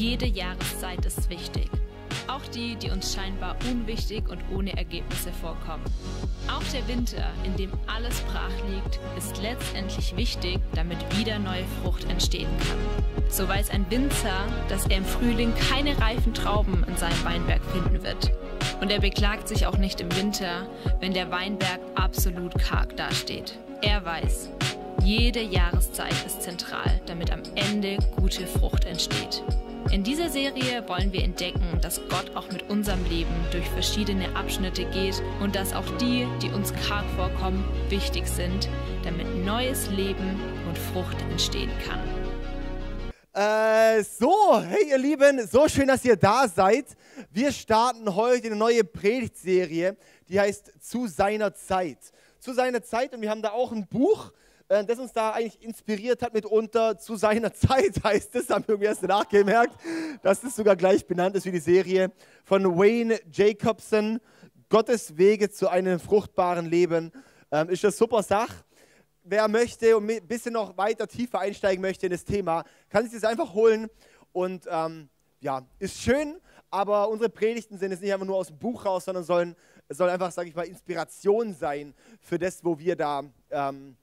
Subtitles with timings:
[0.00, 1.68] Jede Jahreszeit ist wichtig.
[2.26, 5.84] Auch die, die uns scheinbar unwichtig und ohne Ergebnisse vorkommen.
[6.48, 12.04] Auch der Winter, in dem alles brach liegt, ist letztendlich wichtig, damit wieder neue Frucht
[12.08, 13.28] entstehen kann.
[13.28, 18.02] So weiß ein Winzer, dass er im Frühling keine reifen Trauben in seinem Weinberg finden
[18.02, 18.32] wird.
[18.80, 20.66] Und er beklagt sich auch nicht im Winter,
[21.00, 23.58] wenn der Weinberg absolut karg dasteht.
[23.82, 24.48] Er weiß,
[25.04, 29.42] jede Jahreszeit ist zentral, damit am Ende gute Frucht entsteht.
[29.92, 34.84] In dieser Serie wollen wir entdecken, dass Gott auch mit unserem Leben durch verschiedene Abschnitte
[34.84, 38.68] geht und dass auch die, die uns karg vorkommen, wichtig sind,
[39.02, 41.98] damit neues Leben und Frucht entstehen kann.
[43.32, 46.86] Äh, so, hey ihr Lieben, so schön, dass ihr da seid.
[47.32, 49.96] Wir starten heute eine neue Predigtserie,
[50.28, 51.98] die heißt Zu seiner Zeit.
[52.38, 54.30] Zu seiner Zeit und wir haben da auch ein Buch
[54.70, 58.86] das uns da eigentlich inspiriert hat mitunter zu seiner Zeit, heißt es, haben wir irgendwie
[58.86, 59.74] erst nachgemerkt,
[60.22, 62.12] dass das sogar gleich benannt ist wie die Serie
[62.44, 64.20] von Wayne Jacobson,
[64.68, 67.10] Gottes Wege zu einem fruchtbaren Leben.
[67.50, 68.54] Ähm, ist das super Sache.
[69.24, 73.20] Wer möchte und ein bisschen noch weiter tiefer einsteigen möchte in das Thema, kann sich
[73.20, 73.88] das einfach holen
[74.30, 75.08] und ähm,
[75.40, 79.06] ja, ist schön, aber unsere Predigten sind jetzt nicht einfach nur aus dem Buch raus,
[79.06, 79.56] sondern sollen,
[79.88, 83.96] sollen einfach, sage ich mal, Inspiration sein für das, wo wir da ähm,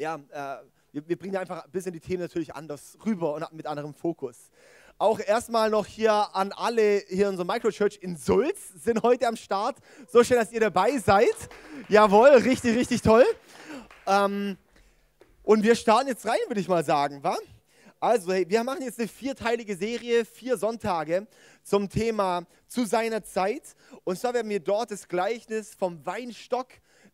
[0.00, 3.66] ja, äh, wir, wir, bringen einfach ein bisschen die Themen natürlich anders rüber und mit
[3.66, 4.50] anderem Fokus.
[4.98, 9.36] Auch erstmal noch hier an alle hier in unserer Microchurch in Sulz sind heute am
[9.36, 9.76] Start.
[10.08, 11.34] So schön, dass ihr dabei seid.
[11.88, 13.24] Jawohl, richtig, richtig toll.
[14.06, 14.56] Ähm,
[15.42, 17.36] und wir starten jetzt rein, würde ich mal sagen, wa?
[17.98, 21.26] Also, hey, wir machen jetzt eine vierteilige Serie, vier Sonntage
[21.62, 23.76] zum Thema zu seiner Zeit.
[24.04, 26.68] Und zwar werden wir dort das Gleichnis vom Weinstock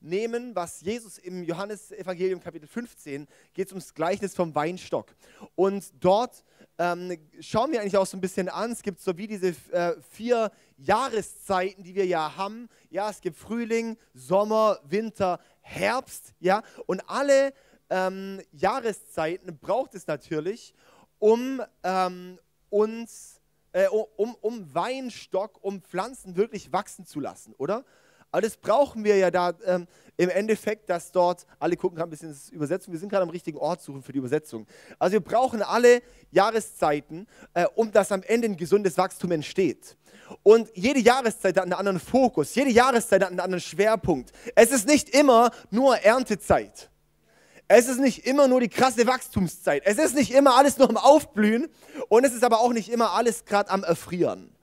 [0.06, 5.14] nehmen, was Jesus im Johannesevangelium Kapitel 15 geht es ums Gleichnis vom Weinstock.
[5.54, 6.44] Und dort
[6.78, 8.72] ähm, schauen wir eigentlich auch so ein bisschen an.
[8.72, 12.68] Es gibt so wie diese äh, vier Jahreszeiten, die wir ja haben.
[12.90, 16.34] Ja, es gibt Frühling, Sommer, Winter, Herbst.
[16.38, 17.52] Ja, und alle
[17.90, 20.74] ähm, Jahreszeiten braucht es natürlich,
[21.18, 22.38] um ähm,
[22.70, 23.40] uns,
[23.72, 27.84] äh, um, um Weinstock, um Pflanzen wirklich wachsen zu lassen, oder?
[28.30, 32.10] Aber das brauchen wir ja da ähm, im Endeffekt, dass dort, alle gucken gerade ein
[32.10, 34.66] bisschen das Übersetzung, wir sind gerade am richtigen Ort suchen für die Übersetzung.
[34.98, 39.96] Also wir brauchen alle Jahreszeiten, äh, um dass am Ende ein gesundes Wachstum entsteht.
[40.42, 44.32] Und jede Jahreszeit hat einen anderen Fokus, jede Jahreszeit hat einen anderen Schwerpunkt.
[44.54, 46.90] Es ist nicht immer nur Erntezeit.
[47.68, 49.82] Es ist nicht immer nur die krasse Wachstumszeit.
[49.84, 51.68] Es ist nicht immer alles nur am Aufblühen
[52.08, 54.54] und es ist aber auch nicht immer alles gerade am Erfrieren.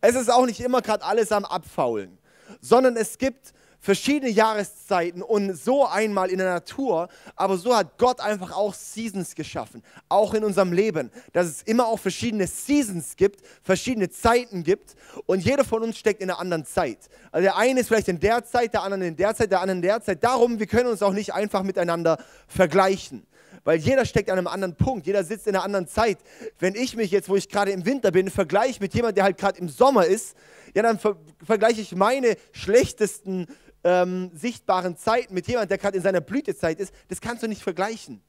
[0.00, 2.18] Es ist auch nicht immer gerade alles am Abfaulen
[2.62, 3.52] sondern es gibt
[3.82, 9.34] verschiedene Jahreszeiten und so einmal in der Natur, aber so hat Gott einfach auch Seasons
[9.34, 14.94] geschaffen, auch in unserem Leben, dass es immer auch verschiedene Seasons gibt, verschiedene Zeiten gibt
[15.26, 16.98] und jeder von uns steckt in einer anderen Zeit.
[17.32, 19.76] Also der eine ist vielleicht in der Zeit, der andere in der Zeit, der andere
[19.76, 20.22] in der Zeit.
[20.22, 23.26] Darum, wir können uns auch nicht einfach miteinander vergleichen
[23.64, 26.18] weil jeder steckt an einem anderen Punkt, jeder sitzt in einer anderen Zeit.
[26.58, 29.38] Wenn ich mich jetzt, wo ich gerade im Winter bin, vergleiche mit jemandem, der halt
[29.38, 30.36] gerade im Sommer ist,
[30.74, 33.46] ja, dann ver vergleiche ich meine schlechtesten
[33.84, 36.94] ähm, sichtbaren Zeiten mit jemandem, der gerade in seiner Blütezeit ist.
[37.08, 38.22] Das kannst du nicht vergleichen.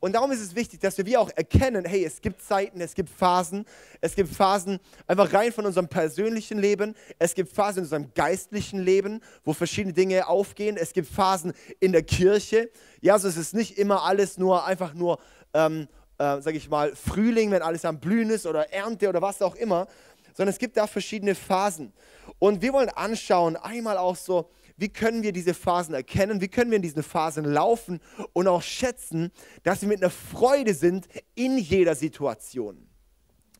[0.00, 3.10] Und darum ist es wichtig, dass wir auch erkennen, hey, es gibt Zeiten, es gibt
[3.10, 3.66] Phasen,
[4.00, 8.80] es gibt Phasen einfach rein von unserem persönlichen Leben, es gibt Phasen in unserem geistlichen
[8.80, 12.70] Leben, wo verschiedene Dinge aufgehen, es gibt Phasen in der Kirche.
[13.02, 15.18] Ja, es ist nicht immer alles nur einfach nur,
[15.52, 15.86] ähm,
[16.16, 19.54] äh, sage ich mal, Frühling, wenn alles am Blühen ist oder Ernte oder was auch
[19.54, 19.86] immer,
[20.32, 21.92] sondern es gibt da verschiedene Phasen.
[22.38, 26.70] Und wir wollen anschauen, einmal auch so, wie können wir diese Phasen erkennen, wie können
[26.70, 28.00] wir in diesen Phasen laufen
[28.32, 29.30] und auch schätzen,
[29.62, 32.88] dass wir mit einer Freude sind in jeder Situation.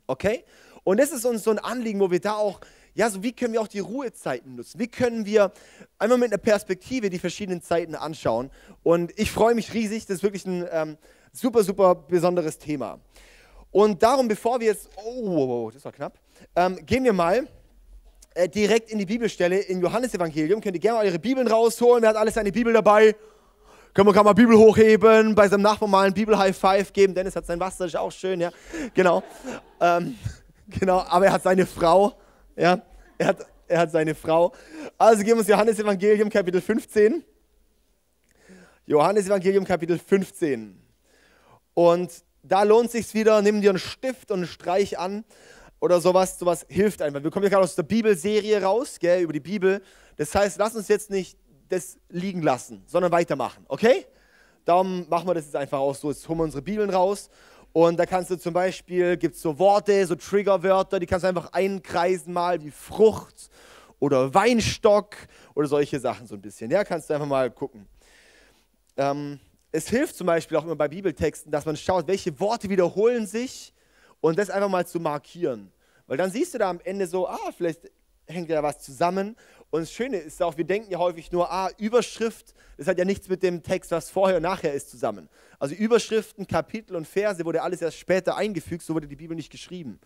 [0.07, 0.45] Okay?
[0.83, 2.61] Und das ist uns so ein Anliegen, wo wir da auch,
[2.95, 4.81] ja, so wie können wir auch die Ruhezeiten nutzen?
[4.81, 5.53] Wie können wir
[5.99, 8.51] einmal mit einer Perspektive die verschiedenen Zeiten anschauen?
[8.83, 10.97] Und ich freue mich riesig, das ist wirklich ein ähm,
[11.33, 12.99] super, super besonderes Thema.
[13.71, 16.19] Und darum, bevor wir jetzt, oh, das war knapp,
[16.57, 17.47] ähm, gehen wir mal
[18.35, 20.61] äh, direkt in die Bibelstelle im Johannesevangelium.
[20.61, 22.03] Könnt ihr gerne mal eure Bibeln rausholen.
[22.03, 23.17] Wer hat alles seine Bibel dabei?
[23.93, 27.13] Können wir, kann mal Bibel hochheben, bei seinem Nachbarn mal ein Bibel-High-Five geben.
[27.13, 28.53] Dennis hat sein Wasser, ist auch schön, ja.
[28.95, 29.25] Genau.
[29.81, 30.17] Ähm,
[30.69, 32.13] genau, aber er hat seine Frau,
[32.55, 32.81] ja.
[33.19, 34.53] Er hat, er hat seine Frau.
[34.97, 37.25] Also gehen wir uns Johannesevangelium, Kapitel 15.
[38.87, 40.81] Johannesevangelium, Kapitel 15.
[41.75, 42.13] Und
[42.45, 45.25] da lohnt sich wieder, nimm dir einen Stift und einen Streich an
[45.81, 47.23] oder sowas, sowas hilft einfach.
[47.23, 49.83] Wir kommen ja gerade aus der Bibelserie raus, gell, über die Bibel.
[50.17, 51.39] Das heißt, lass uns jetzt nicht
[51.69, 54.07] das liegen lassen, sondern weitermachen, okay?
[54.65, 56.11] Darum machen wir das jetzt einfach auch so.
[56.11, 57.31] Jetzt holen wir unsere Bibeln raus
[57.73, 61.29] Und da kannst du zum Beispiel, gibt es so Worte, so Triggerwörter, die kannst du
[61.29, 63.49] einfach einkreisen mal, wie Frucht
[64.01, 65.17] oder Weinstock
[65.55, 66.71] oder solche Sachen so ein bisschen.
[66.71, 67.87] Ja, kannst du einfach mal gucken.
[68.97, 69.39] Ähm,
[69.71, 73.73] es hilft zum Beispiel auch immer bei Bibeltexten, dass man schaut, welche Worte wiederholen sich
[74.21, 75.73] und das einfach mal zu markieren.
[76.07, 77.91] Weil dann siehst du da am Ende so, ah, vielleicht
[78.27, 79.37] hängt ja was zusammen.
[79.71, 83.05] Und das Schöne ist auch, wir denken ja häufig nur, ah, Überschrift, das hat ja
[83.05, 85.29] nichts mit dem Text, was vorher und nachher ist, zusammen.
[85.59, 89.51] Also Überschriften, Kapitel und Verse wurde alles erst später eingefügt, so wurde die Bibel nicht
[89.51, 90.01] geschrieben.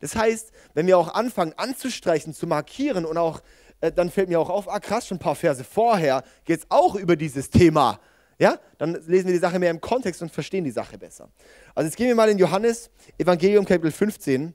[0.00, 3.40] Das heißt, wenn wir auch anfangen anzustreichen, zu markieren und auch,
[3.80, 6.66] äh, dann fällt mir auch auf, ah krass, schon ein paar Verse vorher geht es
[6.68, 8.00] auch über dieses Thema.
[8.38, 11.28] Ja, dann lesen wir die Sache mehr im Kontext und verstehen die Sache besser.
[11.74, 14.54] Also jetzt gehen wir mal in Johannes, Evangelium Kapitel 15,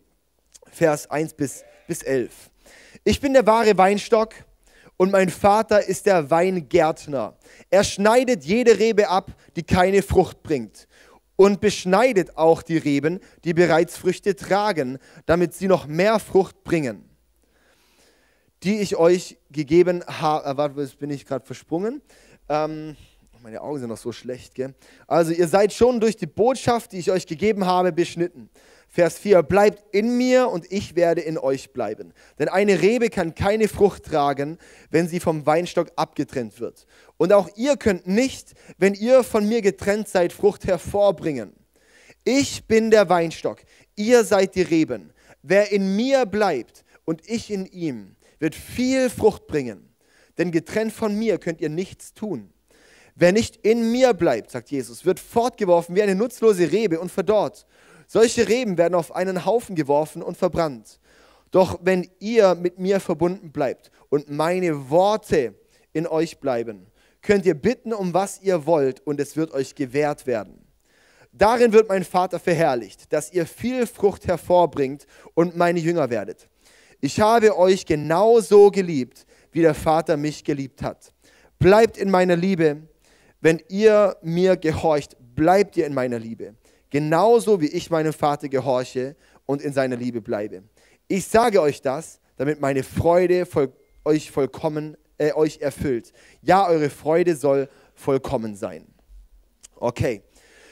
[0.71, 2.31] Vers 1 bis, bis 11.
[3.03, 4.33] Ich bin der wahre Weinstock
[4.97, 7.37] und mein Vater ist der Weingärtner.
[7.69, 10.87] Er schneidet jede Rebe ab, die keine Frucht bringt
[11.37, 17.09] und beschneidet auch die Reben, die bereits Früchte tragen, damit sie noch mehr Frucht bringen.
[18.63, 22.01] Die ich euch gegeben habe, äh, warte, bin ich gerade versprungen.
[22.49, 22.97] Ähm,
[23.41, 24.73] meine Augen sind noch so schlecht, gell?
[25.07, 28.49] Also, ihr seid schon durch die Botschaft, die ich euch gegeben habe, beschnitten.
[28.87, 32.11] Vers 4, bleibt in mir und ich werde in euch bleiben.
[32.39, 34.57] Denn eine Rebe kann keine Frucht tragen,
[34.89, 36.87] wenn sie vom Weinstock abgetrennt wird.
[37.17, 41.53] Und auch ihr könnt nicht, wenn ihr von mir getrennt seid, Frucht hervorbringen.
[42.23, 43.59] Ich bin der Weinstock,
[43.95, 45.13] ihr seid die Reben.
[45.43, 49.93] Wer in mir bleibt und ich in ihm, wird viel Frucht bringen.
[50.39, 52.51] Denn getrennt von mir könnt ihr nichts tun.
[53.19, 57.65] Wer nicht in mir bleibt, sagt Jesus, wird fortgeworfen wie eine nutzlose Rebe und verdorrt.
[58.07, 61.01] Solche Reben werden auf einen Haufen geworfen und verbrannt.
[61.51, 65.53] Doch wenn ihr mit mir verbunden bleibt und meine Worte
[65.91, 66.87] in euch bleiben,
[67.21, 70.65] könnt ihr bitten, um was ihr wollt, und es wird euch gewährt werden.
[71.33, 76.47] Darin wird mein Vater verherrlicht, dass ihr viel Frucht hervorbringt und meine Jünger werdet.
[77.01, 81.11] Ich habe euch genauso geliebt, wie der Vater mich geliebt hat.
[81.59, 82.88] Bleibt in meiner Liebe.
[83.41, 86.55] Wenn ihr mir gehorcht, bleibt ihr in meiner Liebe
[86.89, 89.15] genauso wie ich meinem Vater gehorche
[89.45, 90.63] und in seiner Liebe bleibe.
[91.07, 93.73] Ich sage euch das, damit meine Freude voll,
[94.05, 96.13] euch vollkommen äh, euch erfüllt.
[96.41, 98.87] Ja, eure Freude soll vollkommen sein.
[99.75, 100.21] Okay,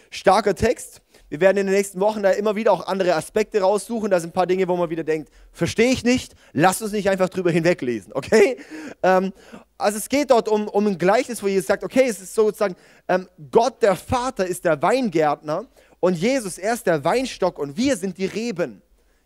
[0.10, 1.02] starker Text.
[1.30, 4.10] Wir werden in den nächsten Wochen da immer wieder auch andere Aspekte raussuchen.
[4.10, 7.10] Da sind ein paar Dinge, wo man wieder denkt, verstehe ich nicht, lasst uns nicht
[7.10, 8.58] einfach drüber hinweglesen, okay?
[9.04, 9.34] Ähm,
[9.78, 12.76] also es geht dort um, um ein Gleichnis, wo Jesus sagt, okay, es ist sozusagen,
[13.10, 15.66] ähm, Gott der Vater ist der Weingärtner
[16.00, 18.82] und Jesus, er ist der Weinstock und wir sind die Reben.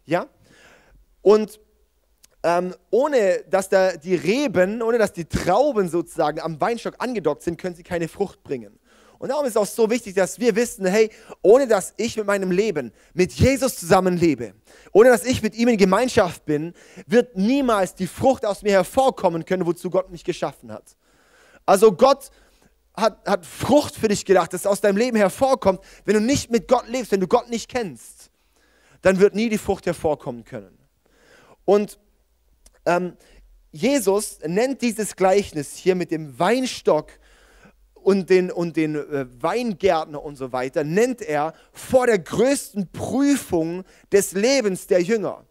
[0.06, 0.26] Ja?
[1.22, 1.60] Und
[2.44, 7.60] ähm, ohne dass da die Reben, ohne dass die Trauben sozusagen am Weinstock angedockt sind,
[7.60, 8.80] können sie keine Frucht bringen.
[9.22, 11.12] Und darum ist es auch so wichtig, dass wir wissen, hey,
[11.44, 14.56] ohne dass ich mit meinem Leben mit Jesus zusammenlebe,
[14.94, 16.74] ohne dass ich mit ihm in Gemeinschaft bin,
[17.06, 20.96] wird niemals die Frucht aus mir hervorkommen können, wozu Gott mich geschaffen hat.
[21.68, 22.32] Also Gott
[22.96, 25.82] hat, hat Frucht für dich gedacht, das aus deinem Leben hervorkommt.
[26.04, 28.32] Wenn du nicht mit Gott lebst, wenn du Gott nicht kennst,
[29.04, 30.76] dann wird nie die Frucht hervorkommen können.
[31.64, 32.00] Und
[32.88, 33.16] ähm,
[33.72, 37.12] Jesus nennt dieses Gleichnis hier mit dem Weinstock
[38.04, 43.84] und den, und den äh, Weingärtner und so weiter, nennt er vor der größten Prüfung
[44.12, 45.46] des Lebens der Jünger.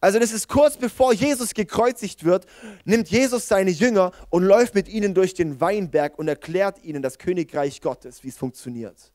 [0.00, 2.46] Also das ist kurz bevor Jesus gekreuzigt wird,
[2.84, 7.18] nimmt Jesus seine Jünger und läuft mit ihnen durch den Weinberg und erklärt ihnen das
[7.18, 9.12] Königreich Gottes, wie es funktioniert.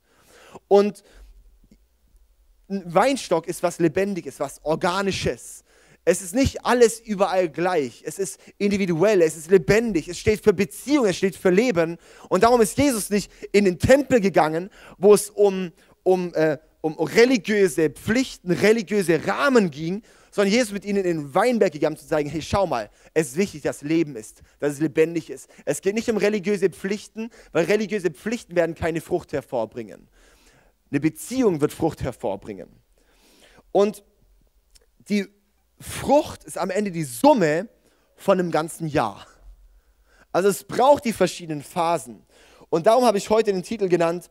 [0.67, 1.03] Und
[2.69, 5.63] ein Weinstock ist was Lebendiges, was Organisches.
[6.03, 8.03] Es ist nicht alles überall gleich.
[8.05, 11.98] Es ist individuell, es ist lebendig, es steht für Beziehung, es steht für Leben.
[12.27, 15.72] Und darum ist Jesus nicht in den Tempel gegangen, wo es um,
[16.03, 21.74] um, äh, um religiöse Pflichten, religiöse Rahmen ging, sondern Jesus mit ihnen in den Weinberg
[21.74, 25.29] gegangen, zu sagen, hey, schau mal, es ist wichtig, dass Leben ist, dass es lebendig
[25.29, 25.50] ist.
[25.65, 30.08] Es geht nicht um religiöse Pflichten, weil religiöse Pflichten werden keine Frucht hervorbringen.
[30.89, 32.70] Eine Beziehung wird Frucht hervorbringen.
[33.72, 34.03] Und
[35.10, 35.27] die
[35.81, 37.67] Frucht ist am Ende die Summe
[38.15, 39.25] von einem ganzen Jahr.
[40.31, 42.23] Also es braucht die verschiedenen Phasen.
[42.69, 44.29] Und darum habe ich heute den Titel genannt,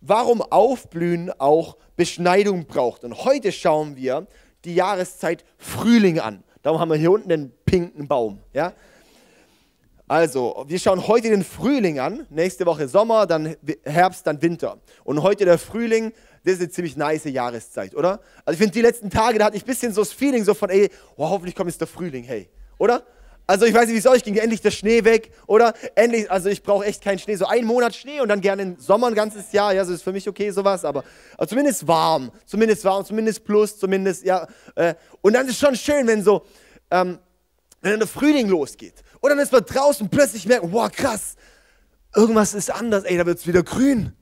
[0.00, 3.04] warum Aufblühen auch Beschneidung braucht.
[3.04, 4.26] Und heute schauen wir
[4.64, 6.42] die Jahreszeit Frühling an.
[6.62, 8.38] Darum haben wir hier unten den pinken Baum.
[8.52, 8.72] Ja?
[10.12, 14.76] Also, wir schauen heute den Frühling an, nächste Woche Sommer, dann Herbst, dann Winter.
[15.04, 16.12] Und heute der Frühling,
[16.44, 18.20] das ist eine ziemlich nice Jahreszeit, oder?
[18.44, 20.52] Also ich finde, die letzten Tage, da hatte ich ein bisschen so das Feeling so
[20.52, 23.04] von, ey, oh, hoffentlich kommt jetzt der Frühling, hey, oder?
[23.46, 25.72] Also ich weiß nicht, wie es euch ging, endlich der Schnee weg, oder?
[25.94, 28.78] Endlich, also ich brauche echt keinen Schnee, so einen Monat Schnee und dann gerne im
[28.78, 31.04] Sommer ein ganzes Jahr, ja, das ist für mich okay, sowas, aber,
[31.38, 34.46] aber zumindest warm, zumindest warm, zumindest plus, zumindest, ja.
[34.74, 34.92] Äh,
[35.22, 36.44] und dann ist es schon schön, wenn so,
[36.90, 37.18] ähm,
[37.80, 39.02] wenn dann der Frühling losgeht.
[39.22, 41.36] Oder dann ist man draußen plötzlich merken, wow, krass,
[42.14, 44.12] irgendwas ist anders, ey, da wird es wieder grün.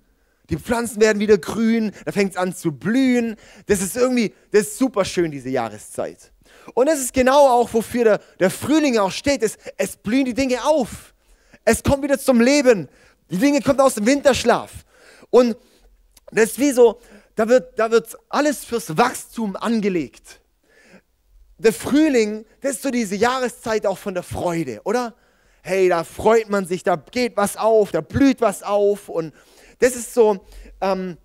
[0.50, 3.37] Die Pflanzen werden wieder grün, da fängt es an zu blühen.
[3.66, 6.33] Das ist irgendwie, das ist super schön, diese Jahreszeit.
[6.75, 10.35] Und das ist genau auch, wofür der, der Frühling auch steht, ist, es blühen die
[10.35, 11.14] Dinge auf.
[11.64, 12.88] Es kommt wieder zum Leben.
[13.30, 14.71] Die Dinge kommen aus dem Winterschlaf.
[15.30, 15.57] Und
[16.33, 17.00] das ist wie so,
[17.37, 20.39] da wird, da wird alles fürs Wachstum angelegt.
[21.62, 25.14] Der Frühling, das ist so diese Jahreszeit auch von der Freude, oder?
[25.62, 29.11] Hey, da freut man sich, da geht was auf, da blüht was auf.
[29.11, 29.35] Und
[29.79, 30.43] das ist so
[30.81, 31.19] ähm,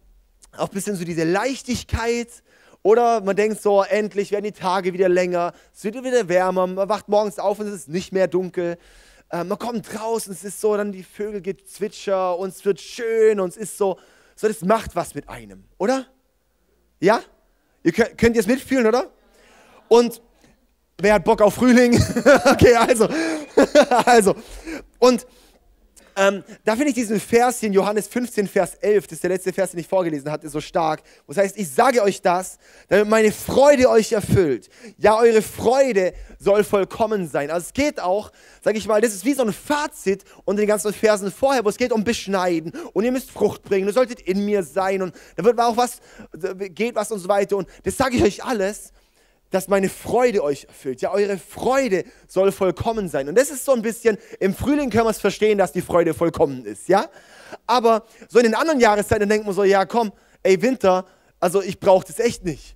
[0.57, 2.27] auch ein bisschen so diese Leichtigkeit,
[2.83, 6.89] oder man denkt so, endlich werden die Tage wieder länger, es wird wieder wärmer, man
[6.89, 8.77] wacht morgens auf und es ist nicht mehr dunkel.
[9.31, 13.39] Äh, man kommt draußen, es ist so, dann die Vögel gezwitscher und es wird schön
[13.39, 13.97] und es ist so,
[14.35, 16.05] so das macht was mit einem, oder?
[16.99, 17.21] Ja?
[17.83, 19.09] Ihr könnt, könnt ihr es mitfühlen, oder?
[19.87, 20.21] Und
[20.97, 21.93] wer hat Bock auf Frühling?
[22.45, 23.07] okay, also,
[24.05, 24.35] also,
[24.99, 25.25] und
[26.17, 29.51] ähm, da finde ich diesen Vers in Johannes 15, Vers 11, das ist der letzte
[29.51, 31.01] Vers, den ich vorgelesen hatte, so stark.
[31.27, 34.69] Das heißt, ich sage euch das, damit meine Freude euch erfüllt.
[34.97, 37.51] Ja, eure Freude soll vollkommen sein.
[37.51, 38.31] Also es geht auch,
[38.63, 41.69] sage ich mal, das ist wie so ein Fazit unter den ganzen Versen vorher, wo
[41.69, 45.13] es geht um Beschneiden und ihr müsst Frucht bringen, ihr solltet in mir sein und
[45.35, 45.99] da wird auch was,
[46.69, 47.57] geht was und so weiter.
[47.57, 48.93] Und das sage ich euch alles,
[49.55, 51.01] dass meine Freude euch erfüllt.
[51.01, 53.29] Ja, eure Freude soll vollkommen sein.
[53.29, 56.13] Und das ist so ein bisschen, im Frühling können wir es verstehen, dass die Freude
[56.13, 57.05] vollkommen ist, ja?
[57.65, 60.11] Aber so in den anderen Jahreszeiten denkt man so, ja komm,
[60.43, 61.05] ey Winter,
[61.39, 62.75] also ich brauche das echt nicht.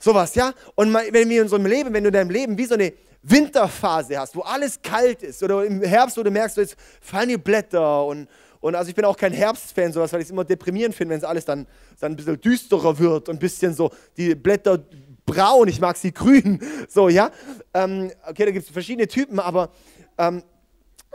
[0.00, 0.52] Sowas, ja?
[0.74, 2.92] Und wenn wir in unserem Leben, wenn du in deinem Leben wie so eine
[3.22, 7.36] Winterphase hast, wo alles kalt ist, oder im Herbst, wo du merkst, jetzt fallen die
[7.36, 8.28] Blätter und,
[8.60, 11.18] und also ich bin auch kein Herbstfan, sowas, weil ich es immer deprimierend finde, wenn
[11.18, 11.68] es alles dann,
[12.00, 14.82] dann ein bisschen düsterer wird und ein bisschen so die Blätter
[15.26, 16.60] braun, ich mag sie grün.
[16.88, 17.30] So, ja.
[17.74, 19.70] Ähm, okay, da gibt es verschiedene Typen, aber,
[20.18, 20.42] ähm,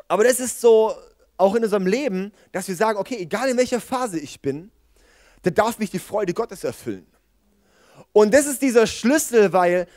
[0.08, 0.94] aber das ist so
[1.38, 4.70] auch in unserem Leben, dass wir sagen, okay, egal in welcher Phase ich bin,
[5.42, 7.08] da darf mich die Freude Gottes erfüllen.
[8.14, 9.88] Und das ist dieser Schlüssel, weil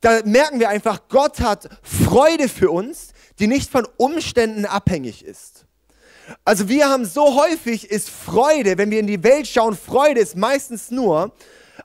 [0.00, 5.64] da merken wir einfach, Gott hat Freude für uns, die nicht von Umständen abhängig ist.
[6.44, 10.36] Also wir haben so häufig ist Freude, wenn wir in die Welt schauen, Freude ist
[10.36, 11.32] meistens nur,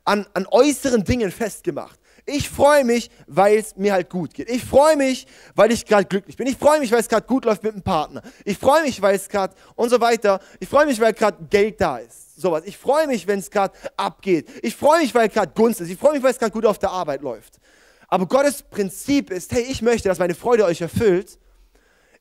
[0.07, 1.99] an, an äußeren Dingen festgemacht.
[2.25, 4.49] Ich freue mich, weil es mir halt gut geht.
[4.49, 6.47] Ich freue mich, weil ich gerade glücklich bin.
[6.47, 8.21] Ich freue mich, weil es gerade gut läuft mit dem Partner.
[8.43, 10.39] Ich freue mich, weil es gerade und so weiter.
[10.59, 12.39] Ich freue mich, weil gerade Geld da ist.
[12.39, 12.63] Sowas.
[12.65, 14.49] Ich freue mich, wenn es gerade abgeht.
[14.61, 15.89] Ich freue mich, weil gerade Gunst ist.
[15.89, 17.59] Ich freue mich, weil es gerade gut auf der Arbeit läuft.
[18.07, 21.37] Aber Gottes Prinzip ist, hey, ich möchte, dass meine Freude euch erfüllt,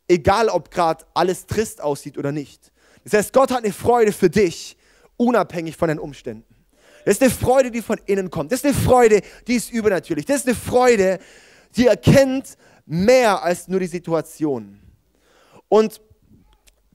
[0.09, 2.73] egal ob gerade alles trist aussieht oder nicht.
[3.05, 4.77] Das heißt, Gott hat eine Freude für dich,
[5.17, 6.56] unabhängig von den Umständen.
[7.07, 8.51] Das ist eine Freude, die von innen kommt.
[8.51, 10.27] Das ist eine Freude, die ist übernatürlich.
[10.27, 11.21] Das ist eine Freude,
[11.77, 14.81] die erkennt mehr als nur die Situation.
[15.69, 16.01] Und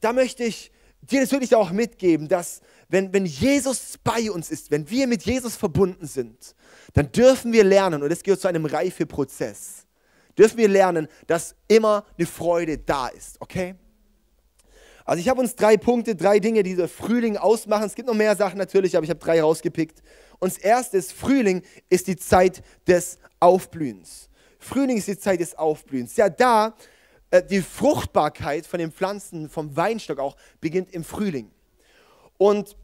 [0.02, 0.70] da möchte ich
[1.02, 5.24] dir das wirklich auch mitgeben, dass wenn, wenn Jesus bei uns ist, wenn wir mit
[5.24, 6.56] Jesus verbunden sind,
[6.92, 9.86] dann dürfen wir lernen, und das gehört zu einem Reifeprozess,
[10.38, 13.76] dürfen wir lernen, dass immer eine Freude da ist, okay?
[15.12, 17.84] Also ich habe uns drei Punkte, drei Dinge, die der Frühling ausmachen.
[17.84, 20.02] Es gibt noch mehr Sachen natürlich, aber ich habe drei rausgepickt.
[20.40, 24.30] Und das erste ist, Frühling ist die Zeit des Aufblühens.
[24.58, 26.16] Frühling ist die Zeit des Aufblühens.
[26.16, 26.78] Ja, da
[27.30, 31.52] äh, die Fruchtbarkeit von den Pflanzen, vom Weinstock auch, beginnt im Frühling.
[32.38, 32.78] Und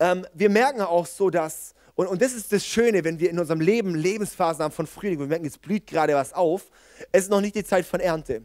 [0.00, 3.38] ähm, wir merken auch so, dass, und, und das ist das Schöne, wenn wir in
[3.38, 6.70] unserem Leben Lebensphasen haben von Frühling, wir merken, es blüht gerade was auf,
[7.12, 8.40] es ist noch nicht die Zeit von Ernte.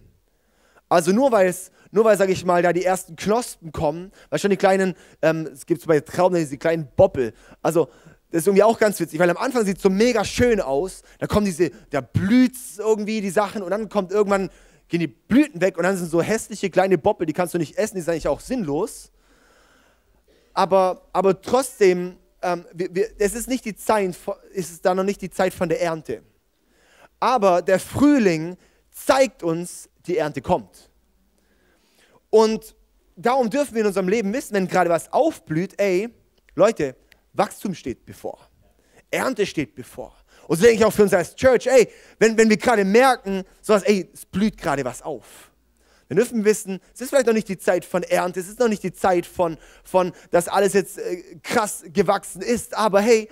[0.89, 4.39] Also nur weil es nur weil, sage ich mal, da die ersten Knospen kommen, weil
[4.39, 7.33] schon die kleinen, ähm, es gibt bei Trauben diese kleinen Boppel.
[7.63, 7.87] Also
[8.31, 11.01] das ist irgendwie auch ganz witzig, weil am Anfang sieht es so mega schön aus,
[11.17, 14.51] da kommen diese, da blüht irgendwie die Sachen und dann kommt irgendwann,
[14.87, 17.77] gehen die Blüten weg und dann sind so hässliche kleine Boppel, die kannst du nicht
[17.77, 19.11] essen, die sind eigentlich auch sinnlos.
[20.53, 24.15] Aber, aber trotzdem, ähm, wir, wir, es ist nicht die Zeit,
[24.53, 26.21] ist es da noch nicht die Zeit von der Ernte.
[27.19, 28.57] Aber der Frühling
[29.05, 30.89] zeigt uns, die Ernte kommt.
[32.29, 32.75] Und
[33.15, 36.09] darum dürfen wir in unserem Leben wissen, wenn gerade was aufblüht, ey,
[36.55, 36.95] Leute,
[37.33, 38.49] Wachstum steht bevor.
[39.11, 40.15] Ernte steht bevor.
[40.47, 41.87] Und so denke ich auch für uns als Church, ey,
[42.17, 45.51] wenn, wenn wir gerade merken, sowas, ey, es blüht gerade was auf.
[46.07, 48.59] Dann dürfen wir wissen, es ist vielleicht noch nicht die Zeit von Ernte, es ist
[48.59, 53.29] noch nicht die Zeit von, von dass alles jetzt äh, krass gewachsen ist, aber hey,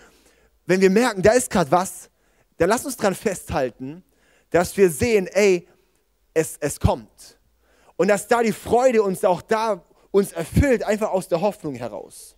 [0.67, 2.11] wenn wir merken, da ist gerade was,
[2.57, 4.03] dann lass uns dran festhalten,
[4.49, 5.67] dass wir sehen, ey,
[6.33, 7.39] es, es kommt.
[7.95, 12.35] Und dass da die Freude uns auch da uns erfüllt, einfach aus der Hoffnung heraus.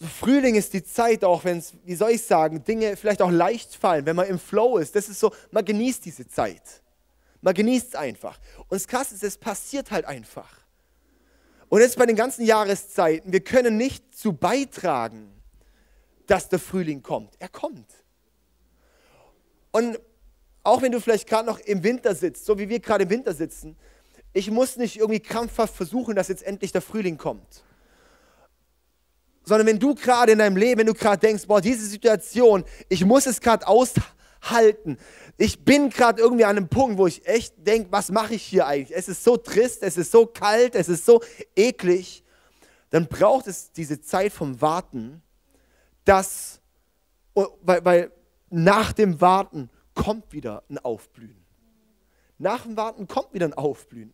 [0.00, 3.74] Frühling ist die Zeit auch, wenn es, wie soll ich sagen, Dinge vielleicht auch leicht
[3.74, 4.94] fallen, wenn man im Flow ist.
[4.94, 6.62] Das ist so, man genießt diese Zeit.
[7.40, 8.38] Man genießt es einfach.
[8.68, 10.58] Und das Krasse ist, es passiert halt einfach.
[11.68, 15.32] Und jetzt bei den ganzen Jahreszeiten, wir können nicht zu beitragen,
[16.26, 17.34] dass der Frühling kommt.
[17.38, 17.90] Er kommt.
[19.78, 20.00] Und
[20.64, 23.32] auch wenn du vielleicht gerade noch im Winter sitzt, so wie wir gerade im Winter
[23.32, 23.76] sitzen,
[24.32, 27.62] ich muss nicht irgendwie krampfhaft versuchen, dass jetzt endlich der Frühling kommt.
[29.44, 33.04] Sondern wenn du gerade in deinem Leben, wenn du gerade denkst, boah, diese Situation, ich
[33.04, 34.98] muss es gerade aushalten.
[35.36, 38.66] Ich bin gerade irgendwie an einem Punkt, wo ich echt denke, was mache ich hier
[38.66, 38.98] eigentlich?
[38.98, 41.22] Es ist so trist, es ist so kalt, es ist so
[41.54, 42.24] eklig.
[42.90, 45.22] Dann braucht es diese Zeit vom Warten,
[46.04, 46.60] dass,
[47.62, 48.17] weil, weil
[48.50, 51.44] nach dem Warten kommt wieder ein Aufblühen.
[52.38, 54.12] Nach dem Warten kommt wieder ein Aufblühen.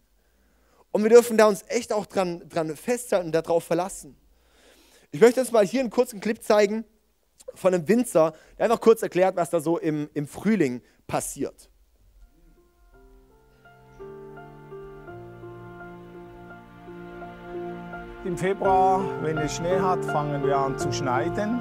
[0.90, 4.16] Und wir dürfen da uns echt auch dran, dran festhalten, darauf verlassen.
[5.10, 6.84] Ich möchte uns mal hier einen kurzen Clip zeigen
[7.54, 11.68] von einem Winzer, der einfach kurz erklärt, was da so im, im Frühling passiert.
[18.24, 21.60] Im Februar, wenn es Schnee hat, fangen wir an zu schneiden.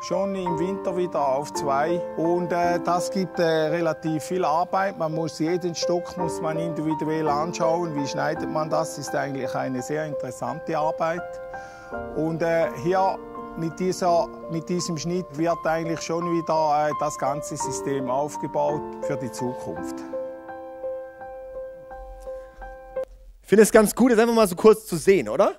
[0.00, 1.98] schon im Winter wieder auf zwei.
[2.16, 4.98] Und äh, das gibt äh, relativ viel Arbeit.
[4.98, 7.94] Man muss jeden Stock muss man individuell anschauen.
[7.94, 8.98] Wie schneidet man das?
[8.98, 11.22] Ist eigentlich eine sehr interessante Arbeit.
[12.16, 13.18] Und äh, hier
[13.56, 19.16] mit, dieser, mit diesem Schnitt wird eigentlich schon wieder äh, das ganze System aufgebaut für
[19.16, 19.96] die Zukunft.
[23.42, 25.54] Ich finde es ganz gut, das einfach mal so kurz zu sehen, oder?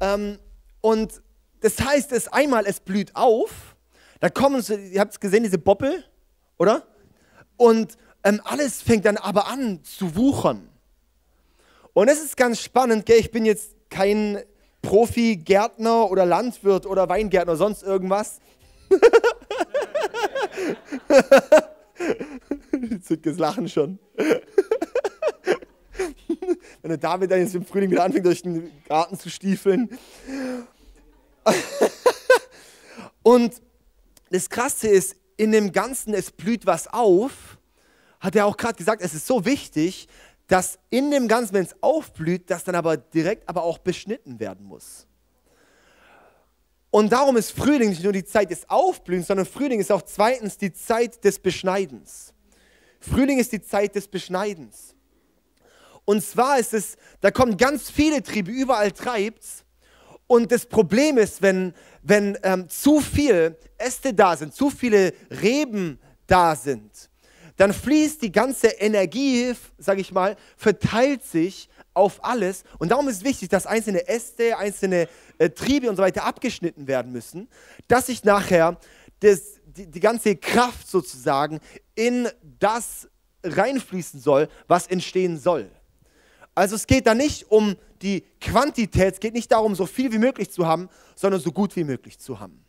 [0.00, 0.38] Ähm,
[0.80, 1.22] und
[1.60, 3.69] das heißt, es einmal, es blüht auf,
[4.20, 6.04] da kommen, ihr habt es gesehen, diese Boppel,
[6.58, 6.86] oder?
[7.56, 10.68] Und ähm, alles fängt dann aber an zu wuchern.
[11.94, 13.18] Und es ist ganz spannend, gell?
[13.18, 14.42] ich bin jetzt kein
[14.82, 18.40] Profi-Gärtner oder Landwirt oder Weingärtner, sonst irgendwas.
[23.02, 23.98] Zitkes lachen schon.
[26.82, 29.98] Wenn der David dann jetzt im Frühling wieder anfängt, durch den Garten zu stiefeln.
[33.22, 33.60] Und
[34.30, 37.58] das Krasse ist, in dem Ganzen, es blüht was auf,
[38.20, 40.08] hat er auch gerade gesagt, es ist so wichtig,
[40.46, 44.66] dass in dem Ganzen, wenn es aufblüht, das dann aber direkt aber auch beschnitten werden
[44.66, 45.06] muss.
[46.90, 50.58] Und darum ist Frühling nicht nur die Zeit des Aufblühens, sondern Frühling ist auch zweitens
[50.58, 52.34] die Zeit des Beschneidens.
[52.98, 54.94] Frühling ist die Zeit des Beschneidens.
[56.04, 59.64] Und zwar ist es, da kommen ganz viele Triebe, überall treibt's.
[60.26, 65.98] Und das Problem ist, wenn, wenn ähm, zu viele Äste da sind, zu viele Reben
[66.26, 67.10] da sind,
[67.56, 72.64] dann fließt die ganze Energie, sage ich mal, verteilt sich auf alles.
[72.78, 75.08] Und darum ist wichtig, dass einzelne Äste, einzelne
[75.38, 77.48] äh, Triebe und so weiter abgeschnitten werden müssen,
[77.86, 78.78] dass sich nachher
[79.20, 81.60] das, die, die ganze Kraft sozusagen
[81.94, 83.08] in das
[83.44, 85.70] reinfließen soll, was entstehen soll.
[86.54, 90.18] Also es geht da nicht um die Quantität, es geht nicht darum, so viel wie
[90.18, 92.64] möglich zu haben, sondern so gut wie möglich zu haben.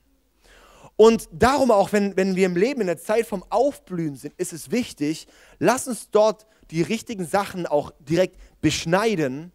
[0.95, 4.53] Und darum auch, wenn, wenn wir im Leben in der Zeit vom Aufblühen sind, ist
[4.53, 9.51] es wichtig, lass uns dort die richtigen Sachen auch direkt beschneiden,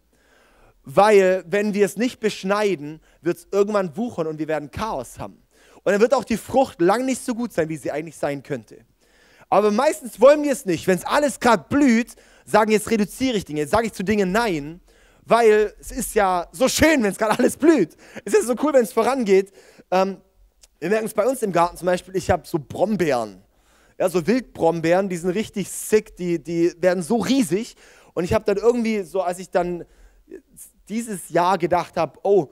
[0.83, 5.41] weil wenn wir es nicht beschneiden, wird es irgendwann wuchern und wir werden Chaos haben.
[5.83, 8.43] Und dann wird auch die Frucht lang nicht so gut sein, wie sie eigentlich sein
[8.43, 8.85] könnte.
[9.49, 10.87] Aber meistens wollen wir es nicht.
[10.87, 12.15] Wenn es alles gerade blüht,
[12.47, 14.81] sagen, jetzt reduziere ich Dinge, jetzt sage ich zu Dingen Nein,
[15.25, 17.95] weil es ist ja so schön, wenn es gerade alles blüht.
[18.23, 19.51] Es ist so cool, wenn es vorangeht.
[19.91, 20.17] Ähm,
[20.79, 23.41] wir merken es bei uns im Garten zum Beispiel, ich habe so Brombeeren.
[23.99, 27.75] Ja, so Wildbrombeeren, die sind richtig sick, die, die werden so riesig.
[28.13, 29.85] Und ich habe dann irgendwie so, als ich dann
[30.87, 32.49] dieses Jahr gedacht habe, oh,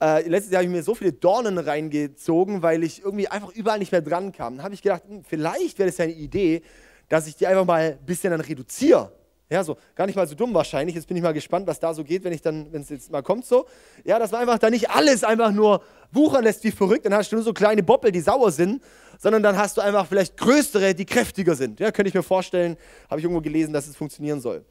[0.00, 3.78] äh, letztes Jahr habe ich mir so viele Dornen reingezogen, weil ich irgendwie einfach überall
[3.78, 4.56] nicht mehr dran kam.
[4.56, 6.62] Dann habe ich gedacht, hm, vielleicht wäre das ja eine Idee,
[7.08, 9.12] dass ich die einfach mal ein bisschen dann reduziere.
[9.50, 10.94] Ja, so gar nicht mal so dumm wahrscheinlich.
[10.94, 13.10] Jetzt bin ich mal gespannt, was da so geht, wenn ich dann, wenn es jetzt
[13.10, 13.66] mal kommt so.
[14.04, 15.82] Ja, dass man einfach da nicht alles einfach nur
[16.12, 18.82] wuchern lässt wie verrückt, dann hast du nur so kleine Boppel, die sauer sind,
[19.18, 21.80] sondern dann hast du einfach vielleicht größere, die kräftiger sind.
[21.80, 22.76] Ja, könnte ich mir vorstellen,
[23.08, 24.64] habe ich irgendwo gelesen, dass es funktionieren soll.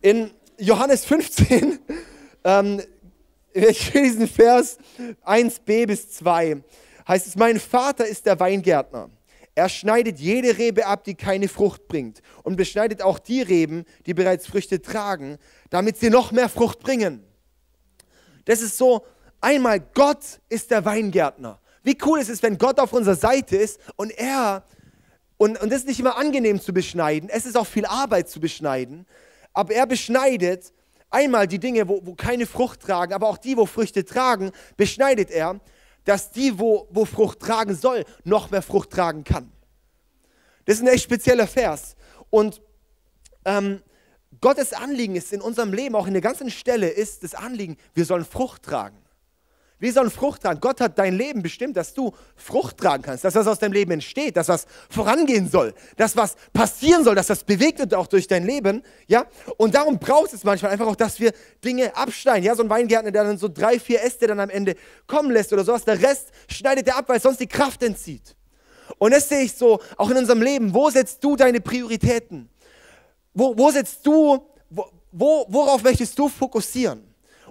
[0.00, 1.78] In Johannes 15
[2.44, 2.82] ähm,
[3.52, 4.78] ich diesen Vers
[5.24, 6.62] 1b bis 2.
[7.06, 9.10] Heißt es, mein Vater ist der Weingärtner.
[9.58, 14.14] Er schneidet jede Rebe ab, die keine Frucht bringt und beschneidet auch die Reben, die
[14.14, 15.36] bereits Früchte tragen,
[15.68, 17.24] damit sie noch mehr Frucht bringen.
[18.44, 19.04] Das ist so,
[19.40, 21.58] einmal Gott ist der Weingärtner.
[21.82, 24.62] Wie cool ist es, wenn Gott auf unserer Seite ist und er,
[25.38, 28.38] und, und das ist nicht immer angenehm zu beschneiden, es ist auch viel Arbeit zu
[28.38, 29.06] beschneiden,
[29.54, 30.72] aber er beschneidet
[31.10, 35.32] einmal die Dinge, wo, wo keine Frucht tragen, aber auch die, wo Früchte tragen, beschneidet
[35.32, 35.58] er,
[36.08, 39.52] dass die, wo, wo Frucht tragen soll, noch mehr Frucht tragen kann.
[40.64, 41.96] Das ist ein echt spezieller Vers.
[42.30, 42.62] Und
[43.44, 43.82] ähm,
[44.40, 48.06] Gottes Anliegen ist in unserem Leben, auch in der ganzen Stelle, ist das Anliegen, wir
[48.06, 48.96] sollen Frucht tragen.
[49.80, 50.60] Wir sollen Frucht tragen.
[50.60, 53.92] Gott hat dein Leben bestimmt, dass du Frucht tragen kannst, dass was aus deinem Leben
[53.92, 58.26] entsteht, dass was vorangehen soll, dass was passieren soll, dass das bewegt wird auch durch
[58.26, 58.82] dein Leben.
[59.06, 59.26] Ja?
[59.56, 61.32] Und darum braucht es manchmal einfach auch, dass wir
[61.64, 62.42] Dinge abschneiden.
[62.42, 62.56] Ja?
[62.56, 64.74] So ein Weingärtner, der dann so drei, vier Äste dann am Ende
[65.06, 68.34] kommen lässt oder sowas, der Rest schneidet er ab, weil sonst die Kraft entzieht.
[68.98, 70.74] Und das sehe ich so auch in unserem Leben.
[70.74, 72.48] Wo setzt du deine Prioritäten?
[73.32, 77.07] Wo, wo setzt du, wo, worauf möchtest du fokussieren?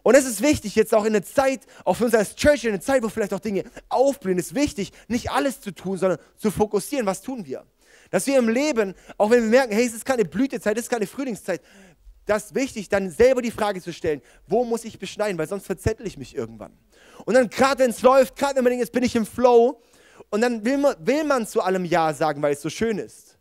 [0.08, 2.72] Und es ist wichtig, jetzt auch in der Zeit, auch für uns als Church, in
[2.72, 6.50] der Zeit, wo vielleicht auch Dinge aufblühen, ist wichtig, nicht alles zu tun, sondern zu
[6.50, 7.06] fokussieren.
[7.06, 7.65] Was tun wir?
[8.10, 10.89] Dass wir im Leben, auch wenn wir merken, hey, es ist keine Blütezeit, es ist
[10.89, 11.62] keine Frühlingszeit,
[12.26, 15.65] das ist wichtig, dann selber die Frage zu stellen, wo muss ich beschneiden, weil sonst
[15.65, 16.72] verzettel ich mich irgendwann.
[17.26, 19.82] Und dann gerade wenn es läuft, gerade wenn man denkt, jetzt bin ich im Flow,
[20.30, 23.38] und dann will man, will man zu allem Ja sagen, weil es so schön ist.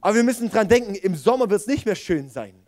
[0.00, 2.61] Aber wir müssen dran denken, im Sommer wird es nicht mehr schön sein.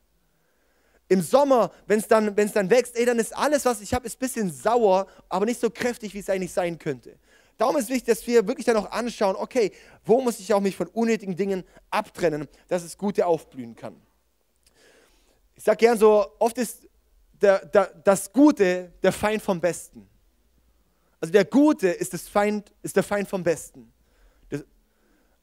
[1.08, 4.18] Im Sommer, wenn es dann, dann wächst, ey, dann ist alles, was ich habe, ein
[4.18, 7.18] bisschen sauer, aber nicht so kräftig, wie es eigentlich sein könnte.
[7.56, 9.70] Darum ist wichtig, dass wir wirklich dann auch anschauen, okay,
[10.04, 13.94] wo muss ich auch mich von unnötigen Dingen abtrennen, dass es Gute aufblühen kann.
[15.54, 16.88] Ich sage gern so, oft ist
[17.40, 20.08] der, der, das Gute der Feind vom Besten.
[21.20, 23.92] Also der Gute ist, das Feind, ist der Feind vom Besten.
[24.48, 24.64] Das,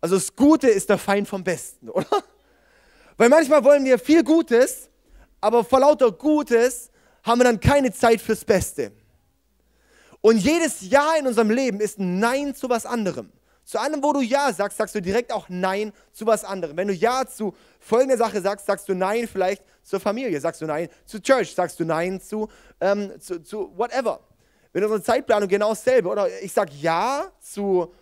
[0.01, 2.23] also das Gute ist der Feind vom Besten, oder?
[3.15, 4.90] Weil manchmal wollen wir viel Gutes
[5.41, 6.91] aber vor lauter Gutes
[7.23, 8.91] haben wir dann keine Zeit fürs Beste.
[10.21, 13.31] Und jedes Ja in unserem Leben ist ein Nein zu was anderem.
[13.63, 16.77] Zu allem, wo du Ja sagst, sagst du direkt auch Nein zu was anderem.
[16.77, 20.65] Wenn du Ja zu folgender Sache sagst, sagst du Nein vielleicht zur Familie, sagst du
[20.65, 22.47] Nein zu Church, sagst du Nein zu,
[22.79, 24.19] ähm, zu, zu whatever.
[24.73, 27.93] Wenn unsere Zeitplanung genau dasselbe, oder ich sage Ja zu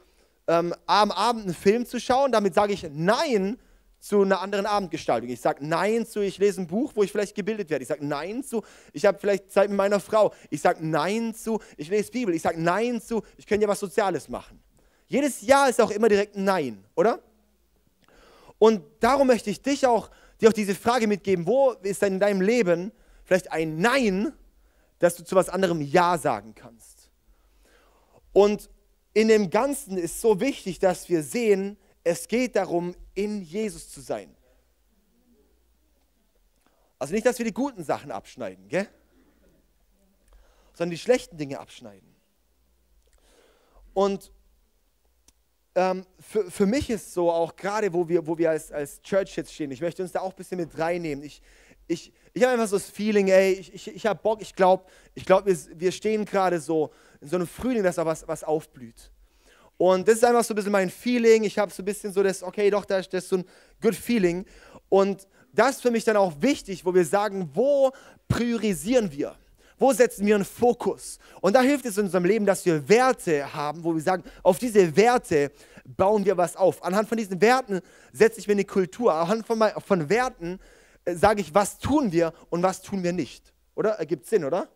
[0.47, 3.57] ähm, am Abend einen Film zu schauen, damit sage ich Nein
[3.99, 5.29] zu einer anderen Abendgestaltung.
[5.29, 7.83] Ich sage Nein zu, ich lese ein Buch, wo ich vielleicht gebildet werde.
[7.83, 10.33] Ich sage Nein zu, ich habe vielleicht Zeit mit meiner Frau.
[10.49, 12.33] Ich sage Nein zu, ich lese Bibel.
[12.33, 14.59] Ich sage Nein zu, ich könnte ja was Soziales machen.
[15.07, 17.19] Jedes Ja ist auch immer direkt ein Nein, oder?
[18.57, 20.09] Und darum möchte ich dich auch,
[20.39, 22.91] dir auch diese Frage mitgeben, wo ist denn in deinem Leben
[23.25, 24.33] vielleicht ein Nein,
[24.99, 27.09] dass du zu was anderem Ja sagen kannst?
[28.31, 28.69] Und
[29.13, 33.99] in dem Ganzen ist so wichtig, dass wir sehen, es geht darum, in Jesus zu
[33.99, 34.33] sein.
[36.97, 38.87] Also nicht, dass wir die guten Sachen abschneiden, gell?
[40.73, 42.07] sondern die schlechten Dinge abschneiden.
[43.93, 44.31] Und
[45.75, 49.35] ähm, für, für mich ist so auch gerade, wo wir, wo wir als, als Church
[49.35, 51.23] jetzt stehen, ich möchte uns da auch ein bisschen mit reinnehmen.
[51.25, 51.41] Ich,
[51.87, 54.85] ich, ich habe einfach so das Feeling, ey, ich, ich, ich habe Bock, ich glaube,
[55.13, 58.45] ich glaub, wir, wir stehen gerade so in so einem Frühling, dass da was, was
[58.45, 59.11] aufblüht.
[59.79, 61.45] Und das ist einfach so ein bisschen mein Feeling.
[61.45, 63.45] Ich habe so ein bisschen so das, okay, doch, das, das ist so ein
[63.81, 64.45] good Feeling.
[64.89, 67.93] Und das ist für mich dann auch wichtig, wo wir sagen, wo
[68.27, 69.37] priorisieren wir?
[69.77, 71.17] Wo setzen wir einen Fokus?
[71.39, 74.59] Und da hilft es in unserem Leben, dass wir Werte haben, wo wir sagen, auf
[74.59, 75.49] diese Werte
[75.85, 76.83] bauen wir was auf.
[76.83, 77.79] Anhand von diesen Werten
[78.11, 79.13] setze ich mir eine Kultur.
[79.13, 80.59] Anhand von, von Werten
[81.05, 83.53] äh, sage ich, was tun wir und was tun wir nicht.
[83.75, 83.91] Oder?
[83.91, 84.67] Ergibt Sinn, oder?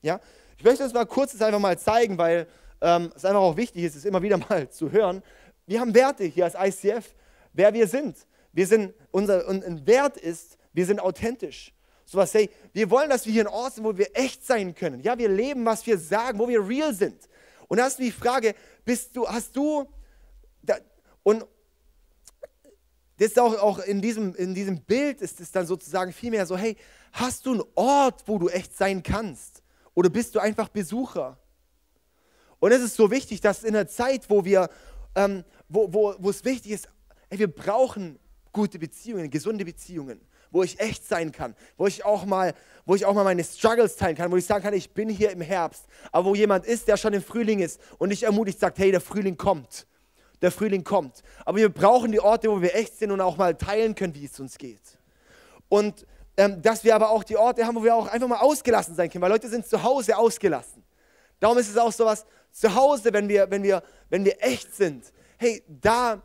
[0.00, 0.20] Ja?
[0.56, 2.46] Ich möchte das mal kurz einfach mal zeigen, weil
[2.82, 5.22] ähm, es einfach auch wichtig ist, es immer wieder mal zu hören.
[5.66, 7.14] Wir haben Werte hier als ICF,
[7.52, 8.16] wer wir sind.
[8.52, 11.72] Wir sind unser ein Wert ist, wir sind authentisch.
[12.04, 14.74] So was, hey, wir wollen, dass wir hier ein Ort sind, wo wir echt sein
[14.74, 15.00] können.
[15.00, 17.28] Ja, wir leben, was wir sagen, wo wir real sind.
[17.68, 19.88] Und da ist die Frage, bist du, hast du,
[20.62, 20.76] da,
[21.22, 21.46] und
[23.16, 26.56] das ist auch, auch in, diesem, in diesem Bild ist es dann sozusagen vielmehr so,
[26.56, 26.76] hey,
[27.12, 29.62] hast du einen Ort, wo du echt sein kannst?
[29.94, 31.38] Oder bist du einfach Besucher?
[32.62, 34.70] Und es ist so wichtig, dass in einer Zeit, wo wir,
[35.16, 36.88] ähm, wo, wo, wo es wichtig ist,
[37.28, 38.20] ey, wir brauchen
[38.52, 40.20] gute Beziehungen, gesunde Beziehungen,
[40.52, 42.54] wo ich echt sein kann, wo ich auch mal,
[42.86, 45.32] wo ich auch mal meine Struggles teilen kann, wo ich sagen kann, ich bin hier
[45.32, 48.78] im Herbst, aber wo jemand ist, der schon im Frühling ist und nicht ermutigt sagt,
[48.78, 49.88] hey, der Frühling kommt,
[50.40, 51.24] der Frühling kommt.
[51.44, 54.26] Aber wir brauchen die Orte, wo wir echt sind und auch mal teilen können, wie
[54.26, 55.00] es uns geht.
[55.68, 58.94] Und ähm, dass wir aber auch die Orte haben, wo wir auch einfach mal ausgelassen
[58.94, 60.81] sein können, weil Leute sind zu Hause ausgelassen.
[61.42, 64.72] Darum ist es auch so was, zu Hause, wenn wir, wenn wir, wenn wir echt
[64.76, 66.22] sind, hey, da,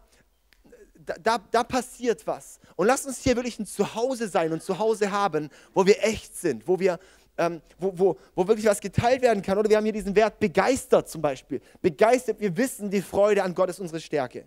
[1.24, 2.60] da, da passiert was.
[2.76, 6.68] Und lasst uns hier wirklich ein Zuhause sein und Zuhause haben, wo wir echt sind,
[6.68, 7.00] wo wir,
[7.36, 9.58] ähm, wo, wo, wo wirklich was geteilt werden kann.
[9.58, 11.62] Oder wir haben hier diesen Wert begeistert zum Beispiel.
[11.82, 14.46] Begeistert, wir wissen, die Freude an Gott ist unsere Stärke.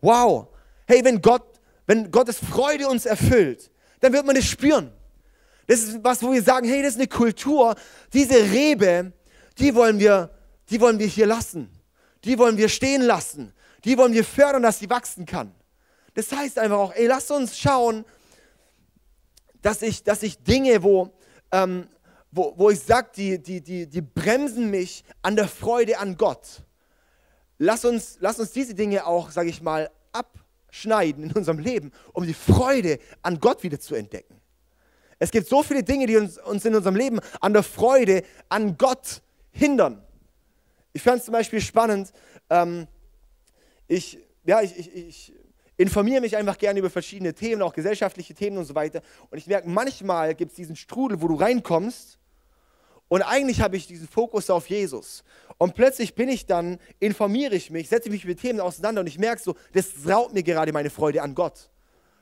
[0.00, 0.46] Wow.
[0.86, 4.90] Hey, wenn Gott, wenn Gottes Freude uns erfüllt, dann wird man das spüren.
[5.66, 7.74] Das ist was, wo wir sagen, hey, das ist eine Kultur.
[8.14, 9.12] Diese Rebe,
[9.60, 10.30] die wollen wir,
[10.70, 11.70] die wollen wir hier lassen.
[12.24, 13.52] Die wollen wir stehen lassen.
[13.84, 15.54] Die wollen wir fördern, dass sie wachsen kann.
[16.14, 18.04] Das heißt einfach auch, ey, lass uns schauen,
[19.62, 21.12] dass ich, dass ich Dinge, wo,
[21.52, 21.86] ähm,
[22.30, 26.62] wo, wo ich sage, die, die, die, die bremsen mich an der Freude an Gott.
[27.58, 32.26] Lass uns, lass uns diese Dinge auch, sage ich mal, abschneiden in unserem Leben, um
[32.26, 34.40] die Freude an Gott wieder zu entdecken.
[35.18, 38.78] Es gibt so viele Dinge, die uns, uns in unserem Leben an der Freude an
[38.78, 39.20] Gott
[39.52, 40.02] hindern.
[40.92, 42.12] Ich fand es zum Beispiel spannend,
[42.48, 42.86] ähm,
[43.86, 45.32] ich, ja, ich, ich, ich
[45.76, 49.02] informiere mich einfach gerne über verschiedene Themen, auch gesellschaftliche Themen und so weiter.
[49.30, 52.20] Und ich merke, manchmal gibt es diesen Strudel, wo du reinkommst
[53.10, 55.24] und eigentlich habe ich diesen Fokus auf Jesus.
[55.58, 59.18] Und plötzlich bin ich dann, informiere ich mich, setze mich mit Themen auseinander und ich
[59.18, 61.70] merke so, das raubt mir gerade meine Freude an Gott.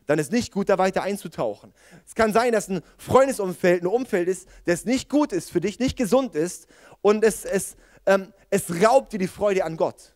[0.09, 1.75] Dann ist nicht gut, da weiter einzutauchen.
[2.07, 5.79] Es kann sein, dass ein Freundesumfeld ein Umfeld ist, das nicht gut ist für dich,
[5.79, 6.67] nicht gesund ist
[7.03, 10.15] und es, es, ähm, es raubt dir die Freude an Gott.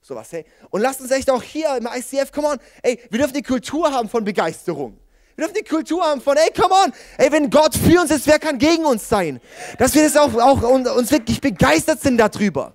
[0.00, 0.44] Sowas, hey.
[0.70, 3.92] Und lasst uns echt auch hier im ICF, come on, ey, wir dürfen die Kultur
[3.92, 4.98] haben von Begeisterung.
[5.36, 8.26] Wir dürfen die Kultur haben von, ey, come on, ey, wenn Gott für uns ist,
[8.26, 9.40] wer kann gegen uns sein?
[9.78, 12.74] Dass wir das auch, auch uns wirklich begeistert sind darüber.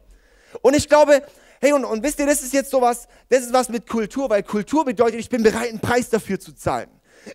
[0.61, 1.23] Und ich glaube,
[1.61, 4.43] hey, und, und wisst ihr, das ist jetzt sowas, das ist was mit Kultur, weil
[4.43, 6.89] Kultur bedeutet, ich bin bereit, einen Preis dafür zu zahlen.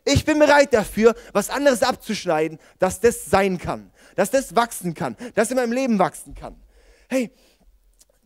[0.05, 5.17] Ich bin bereit dafür, was anderes abzuschneiden, dass das sein kann, dass das wachsen kann,
[5.35, 6.57] dass in meinem Leben wachsen kann.
[7.09, 7.31] Hey,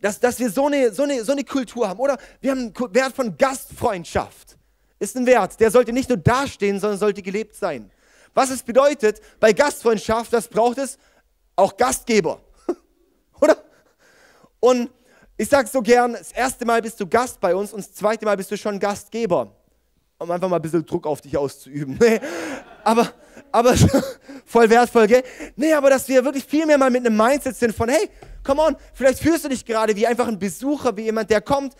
[0.01, 1.99] dass, dass wir so eine, so, eine, so eine Kultur haben.
[1.99, 4.57] Oder wir haben einen Wert von Gastfreundschaft.
[4.99, 7.91] Ist ein Wert, der sollte nicht nur dastehen, sondern sollte gelebt sein.
[8.35, 10.99] Was es bedeutet, bei Gastfreundschaft, das braucht es
[11.55, 12.41] auch Gastgeber.
[13.41, 13.57] Oder?
[14.61, 14.91] Und
[15.37, 18.25] ich sage so gern, das erste Mal bist du Gast bei uns und das zweite
[18.25, 19.53] Mal bist du schon Gastgeber.
[20.19, 21.99] Um einfach mal ein bisschen Druck auf dich auszuüben.
[22.85, 23.13] aber,
[23.53, 23.75] aber
[24.47, 25.23] voll wertvoll, gell?
[25.57, 28.09] Nee, aber dass wir wirklich viel mehr mal mit einem Mindset sind von, hey,
[28.43, 31.75] come on, vielleicht fühlst du dich gerade wie einfach ein Besucher, wie jemand, der kommt.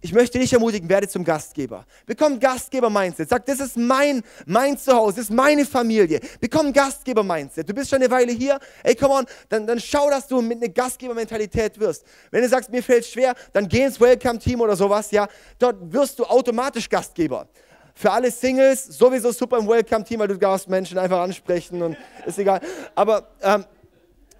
[0.00, 1.84] Ich möchte dich ermutigen, werde zum Gastgeber.
[2.06, 3.28] Bekomm Gastgeber-Mindset.
[3.28, 6.20] Sag, das ist mein, mein Zuhause, das ist meine Familie.
[6.40, 7.68] Bekomm Gastgeber-Mindset.
[7.68, 8.60] Du bist schon eine Weile hier.
[8.84, 12.04] Ey, come on, dann, dann schau, dass du mit einer Gastgeber-Mentalität wirst.
[12.30, 15.26] Wenn du sagst, mir fällt schwer, dann geh ins Welcome-Team oder sowas, ja.
[15.58, 17.48] Dort wirst du automatisch Gastgeber.
[17.92, 22.38] Für alle Singles sowieso super im Welcome-Team, weil du darfst Menschen einfach ansprechen und ist
[22.38, 22.60] egal.
[22.94, 23.64] Aber ähm,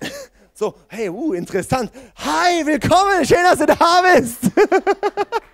[0.54, 1.90] so, hey, uh, interessant.
[2.14, 4.38] Hi, willkommen, schön, dass du da bist.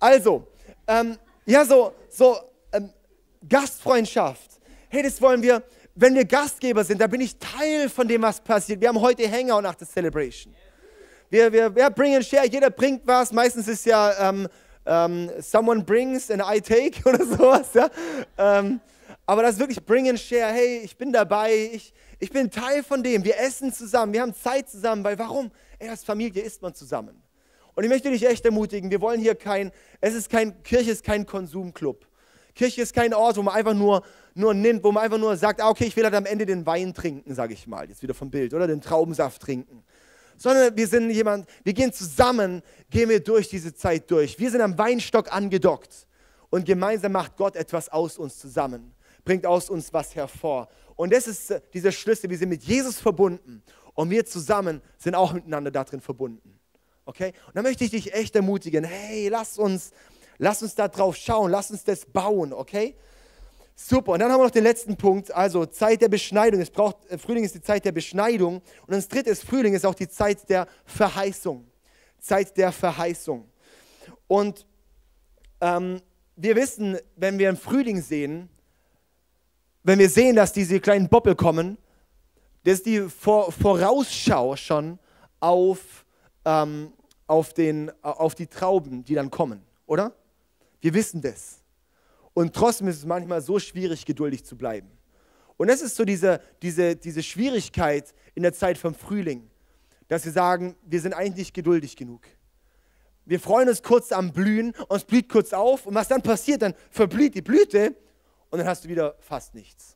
[0.00, 0.46] also,
[0.86, 2.36] ähm, ja, so, so
[2.72, 2.90] ähm,
[3.48, 4.60] Gastfreundschaft.
[4.88, 5.62] Hey, das wollen wir,
[5.94, 8.80] wenn wir Gastgeber sind, da bin ich Teil von dem, was passiert.
[8.80, 10.54] Wir haben heute Hangout nach der Celebration.
[11.28, 13.32] Wir, wir, wir bringen Share, jeder bringt was.
[13.32, 14.48] Meistens ist ja ähm,
[14.86, 17.74] ähm, someone brings and I take oder sowas.
[17.74, 17.88] Ja?
[18.38, 18.80] Ähm,
[19.26, 20.52] aber das ist wirklich bring and share.
[20.52, 23.24] Hey, ich bin dabei, ich, ich bin Teil von dem.
[23.24, 25.50] Wir essen zusammen, wir haben Zeit zusammen, weil warum?
[25.78, 27.20] Ey, als Familie isst man zusammen.
[27.76, 31.04] Und ich möchte dich echt ermutigen, wir wollen hier kein, es ist kein, Kirche ist
[31.04, 32.04] kein Konsumclub.
[32.54, 34.02] Kirche ist kein Ort, wo man einfach nur,
[34.34, 36.66] nur nimmt, wo man einfach nur sagt, ah, okay, ich will halt am Ende den
[36.66, 39.84] Wein trinken, sage ich mal, jetzt wieder vom Bild, oder den Traubensaft trinken
[40.38, 44.38] sondern wir sind jemand, wir gehen zusammen, gehen wir durch diese Zeit durch.
[44.38, 46.06] Wir sind am Weinstock angedockt
[46.50, 50.68] und gemeinsam macht Gott etwas aus uns zusammen, bringt aus uns was hervor.
[50.94, 53.62] Und das ist äh, dieser Schlüssel, wir sind mit Jesus verbunden
[53.94, 56.55] und wir zusammen sind auch miteinander darin verbunden.
[57.06, 57.32] Okay?
[57.46, 59.92] Und da möchte ich dich echt ermutigen, hey, lass uns,
[60.36, 62.94] lass uns da drauf schauen, lass uns das bauen, okay?
[63.74, 64.12] Super.
[64.12, 66.60] Und dann haben wir noch den letzten Punkt, also Zeit der Beschneidung.
[66.60, 68.56] Es braucht, äh, Frühling ist die Zeit der Beschneidung.
[68.86, 71.66] Und das dritte ist, Frühling ist auch die Zeit der Verheißung.
[72.18, 73.48] Zeit der Verheißung.
[74.26, 74.66] Und
[75.60, 76.00] ähm,
[76.36, 78.48] wir wissen, wenn wir einen Frühling sehen,
[79.82, 81.78] wenn wir sehen, dass diese kleinen Boppel kommen,
[82.64, 84.98] das ist die Vor Vorausschau schon
[85.38, 86.04] auf,
[86.44, 86.92] ähm,
[87.26, 90.14] auf, den, auf die Trauben, die dann kommen, oder?
[90.80, 91.60] Wir wissen das.
[92.34, 94.90] Und trotzdem ist es manchmal so schwierig, geduldig zu bleiben.
[95.56, 99.48] Und das ist so diese, diese, diese Schwierigkeit in der Zeit vom Frühling,
[100.08, 102.22] dass wir sagen, wir sind eigentlich nicht geduldig genug.
[103.24, 106.62] Wir freuen uns kurz am Blühen und es blüht kurz auf und was dann passiert,
[106.62, 107.96] dann verblüht die Blüte
[108.50, 109.95] und dann hast du wieder fast nichts.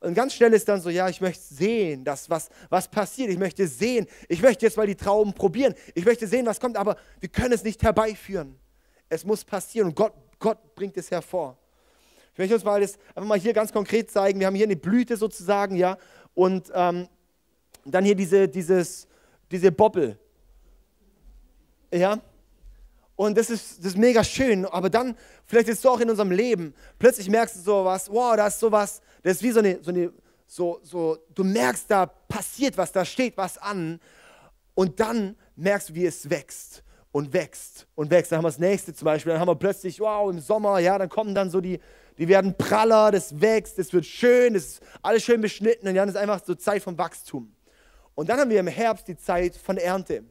[0.00, 3.30] Und ganz schnell ist dann so, ja, ich möchte sehen, dass was, was passiert.
[3.30, 5.74] Ich möchte sehen, ich möchte jetzt mal die Trauben probieren.
[5.94, 8.56] Ich möchte sehen, was kommt, aber wir können es nicht herbeiführen.
[9.08, 11.58] Es muss passieren und Gott, Gott bringt es hervor.
[12.32, 14.38] Ich möchte uns mal das einfach mal hier ganz konkret zeigen.
[14.38, 15.98] Wir haben hier eine Blüte sozusagen, ja,
[16.34, 17.08] und ähm,
[17.84, 19.08] dann hier diese, dieses,
[19.50, 20.16] diese Bobbel.
[21.92, 22.20] Ja,
[23.16, 26.08] und das ist, das ist mega schön, aber dann, vielleicht ist es so auch in
[26.08, 29.78] unserem Leben, plötzlich merkst du sowas, wow, da ist sowas, das ist wie so eine,
[29.82, 30.10] so eine
[30.46, 34.00] so, so, du merkst, da passiert was, da steht was an
[34.74, 38.32] und dann merkst du, wie es wächst und wächst und wächst.
[38.32, 40.96] Dann haben wir das nächste zum Beispiel, dann haben wir plötzlich, wow, im Sommer, ja,
[40.96, 41.78] dann kommen dann so die,
[42.16, 46.08] die werden praller, das wächst, das wird schön, das ist alles schön beschnitten und dann
[46.08, 47.52] ist einfach so Zeit vom Wachstum.
[48.14, 50.24] Und dann haben wir im Herbst die Zeit von Ernte.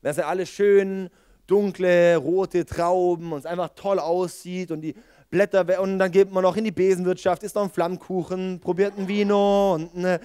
[0.00, 1.10] Das ja alles schön
[1.48, 4.94] dunkle, rote Trauben und es einfach toll aussieht und die
[5.30, 9.08] Blätter, und dann geht man noch in die Besenwirtschaft, isst noch einen Flammkuchen, probiert ein
[9.08, 10.20] Vino und eine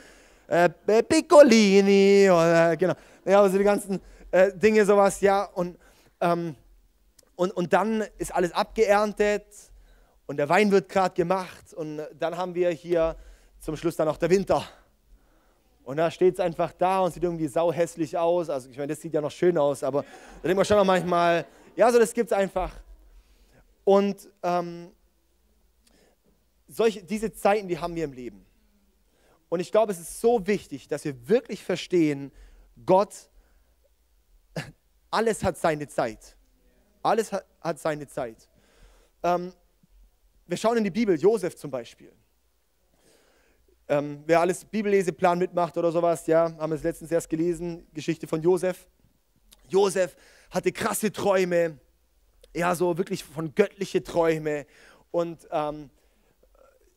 [0.48, 0.70] äh,
[1.04, 2.94] Piccolini, oder, genau,
[3.26, 4.00] ja, also die ganzen
[4.32, 5.78] äh, Dinge, sowas, ja, und,
[6.20, 6.56] ähm,
[7.36, 9.46] und, und dann ist alles abgeerntet
[10.28, 13.16] und der Wein wird gerade gemacht und dann haben wir hier
[13.60, 14.64] zum Schluss dann noch der Winter.
[15.84, 18.50] Und da steht es einfach da und sieht irgendwie sauhässlich aus.
[18.50, 20.86] Also ich meine, das sieht ja noch schön aus, aber da denkt man schon noch
[20.86, 22.72] manchmal, ja, so das gibt es einfach.
[23.92, 24.90] Und ähm,
[26.70, 28.46] solche, diese Zeiten, die haben wir im Leben.
[29.50, 32.32] Und ich glaube, es ist so wichtig, dass wir wirklich verstehen,
[32.86, 33.14] Gott,
[35.12, 36.38] alles hat seine Zeit.
[37.04, 38.48] Alles hat, hat seine Zeit.
[39.24, 39.52] Ähm,
[40.48, 42.14] wir schauen in die Bibel, Josef zum Beispiel.
[43.90, 48.26] Ähm, wer alles Bibelleseplan mitmacht oder sowas, ja, haben wir es letztens erst gelesen, Geschichte
[48.26, 48.88] von Josef.
[49.68, 50.16] Josef
[50.50, 51.78] hatte krasse Träume,
[52.56, 54.66] ja, so wirklich von göttliche Träume.
[55.12, 55.90] Und ähm,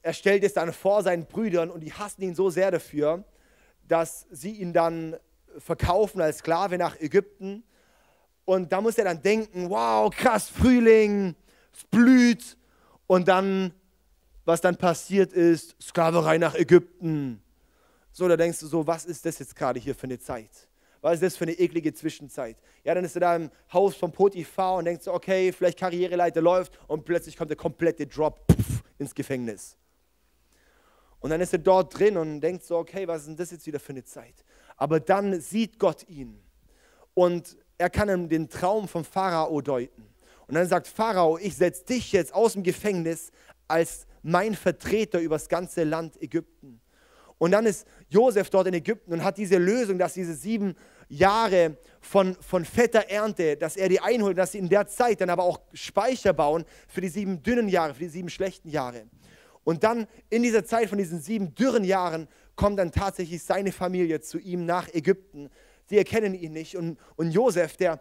[0.02, 3.24] er stellt es dann vor seinen Brüdern und die hassen ihn so sehr dafür,
[3.88, 5.16] dass sie ihn dann
[5.58, 7.64] verkaufen als Sklave nach Ägypten.
[8.44, 11.34] Und da muss er dann denken, wow, krass, Frühling,
[11.72, 12.56] es blüht.
[13.06, 13.72] Und dann
[14.44, 17.42] was dann passiert ist, Sklaverei nach Ägypten.
[18.12, 20.68] So, da denkst du so, was ist das jetzt gerade hier für eine Zeit?
[21.04, 22.56] Was ist das für eine eklige Zwischenzeit?
[22.82, 26.40] Ja, dann ist er da im Haus von Potiphar und denkst so, okay, vielleicht Karriereleiter
[26.40, 29.76] läuft und plötzlich kommt der komplette Drop puff, ins Gefängnis.
[31.20, 33.66] Und dann ist er dort drin und denkt so, okay, was ist denn das jetzt
[33.66, 34.46] wieder für eine Zeit?
[34.78, 36.40] Aber dann sieht Gott ihn
[37.12, 40.06] und er kann ihm den Traum vom Pharao deuten.
[40.46, 43.30] Und dann sagt Pharao, ich setze dich jetzt aus dem Gefängnis
[43.68, 46.80] als mein Vertreter über das ganze Land Ägypten.
[47.36, 50.76] Und dann ist Josef dort in Ägypten und hat diese Lösung, dass diese sieben
[51.08, 55.30] Jahre von, von fetter Ernte, dass er die einholt, dass sie in der Zeit dann
[55.30, 59.06] aber auch Speicher bauen für die sieben dünnen Jahre, für die sieben schlechten Jahre.
[59.64, 64.20] Und dann in dieser Zeit von diesen sieben dürren Jahren kommt dann tatsächlich seine Familie
[64.20, 65.50] zu ihm nach Ägypten.
[65.86, 66.76] Sie erkennen ihn nicht.
[66.76, 68.00] Und, und Josef, der,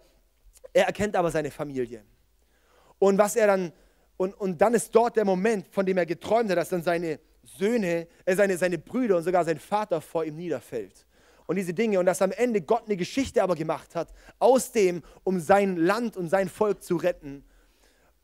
[0.74, 2.04] er erkennt aber seine Familie.
[3.00, 3.74] Und was er dann
[4.18, 7.20] und, und dann ist dort der Moment, von dem er geträumt hat, dass dann seine
[7.44, 11.06] Söhne, äh, seine, seine Brüder und sogar sein Vater vor ihm niederfällt.
[11.46, 12.00] Und diese Dinge.
[12.00, 16.18] Und dass am Ende Gott eine Geschichte aber gemacht hat, aus dem, um sein Land
[16.18, 17.44] und sein Volk zu retten.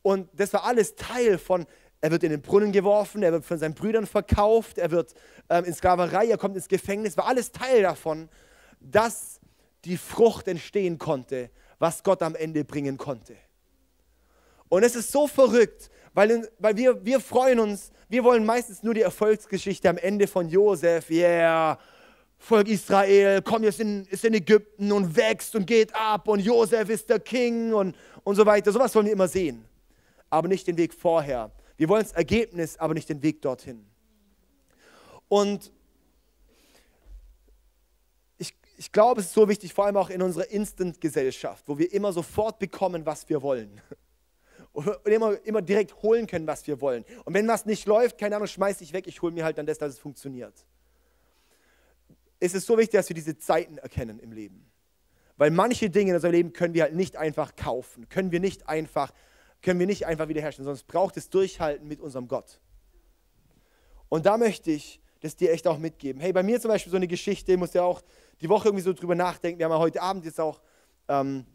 [0.01, 1.65] Und das war alles Teil von,
[2.01, 5.13] er wird in den Brunnen geworfen, er wird von seinen Brüdern verkauft, er wird
[5.49, 8.29] ähm, in Sklaverei, er kommt ins Gefängnis, war alles Teil davon,
[8.79, 9.41] dass
[9.85, 13.35] die Frucht entstehen konnte, was Gott am Ende bringen konnte.
[14.69, 18.93] Und es ist so verrückt, weil, weil wir, wir freuen uns, wir wollen meistens nur
[18.93, 21.77] die Erfolgsgeschichte am Ende von Josef, yeah,
[22.39, 26.89] Volk Israel, komm jetzt in, ist in Ägypten und wächst und geht ab und Josef
[26.89, 28.71] ist der King und, und so weiter.
[28.71, 29.65] Sowas wollen wir immer sehen,
[30.29, 31.51] aber nicht den Weg vorher.
[31.75, 33.85] Wir wollen das Ergebnis, aber nicht den Weg dorthin.
[35.27, 35.71] Und
[38.37, 41.91] ich, ich glaube, es ist so wichtig, vor allem auch in unserer Instant-Gesellschaft, wo wir
[41.93, 43.81] immer sofort bekommen, was wir wollen
[44.71, 47.03] und immer, immer direkt holen können, was wir wollen.
[47.25, 49.65] Und wenn was nicht läuft, keine Ahnung, schmeiß ich weg, ich hole mir halt dann
[49.65, 50.53] das, dass es funktioniert.
[52.39, 54.69] Es ist so wichtig, dass wir diese Zeiten erkennen im Leben.
[55.37, 58.67] Weil manche Dinge in unserem Leben können wir halt nicht einfach kaufen, können wir nicht
[58.67, 59.13] einfach,
[59.61, 62.59] können wir nicht einfach wiederherstellen, es braucht das Durchhalten mit unserem Gott.
[64.09, 66.21] Und da möchte ich das dir echt auch mitgeben.
[66.21, 68.01] Hey, bei mir zum Beispiel so eine Geschichte, ich muss ja auch
[68.41, 69.59] die Woche irgendwie so drüber nachdenken.
[69.59, 70.61] Wir haben ja heute Abend jetzt auch
[71.07, 71.45] ähm,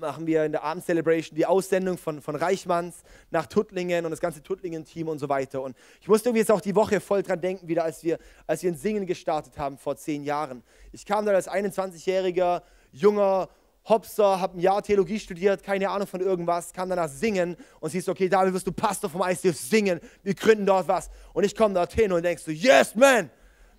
[0.00, 4.42] machen wir in der Abend-Celebration die Aussendung von, von Reichmanns nach Tuttlingen und das ganze
[4.42, 5.62] Tuttlingen-Team und so weiter.
[5.62, 8.62] Und ich musste irgendwie jetzt auch die Woche voll dran denken, wieder als wir, als
[8.62, 10.62] wir ein Singen gestartet haben vor zehn Jahren.
[10.92, 13.48] Ich kam da als 21-jähriger, junger
[13.88, 18.08] Hopser, habe ein Jahr Theologie studiert, keine Ahnung von irgendwas, kam danach singen und siehst,
[18.08, 21.08] okay, David, wirst du Pastor vom ICF singen, wir gründen dort was.
[21.32, 23.30] Und ich komme dorthin und denkst so, yes, man!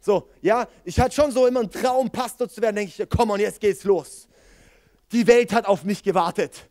[0.01, 3.31] So, ja, ich hatte schon so immer einen Traum, Pastor zu werden, denke ich, komm
[3.31, 4.29] on, jetzt geht's los.
[5.11, 6.69] Die Welt hat auf mich gewartet.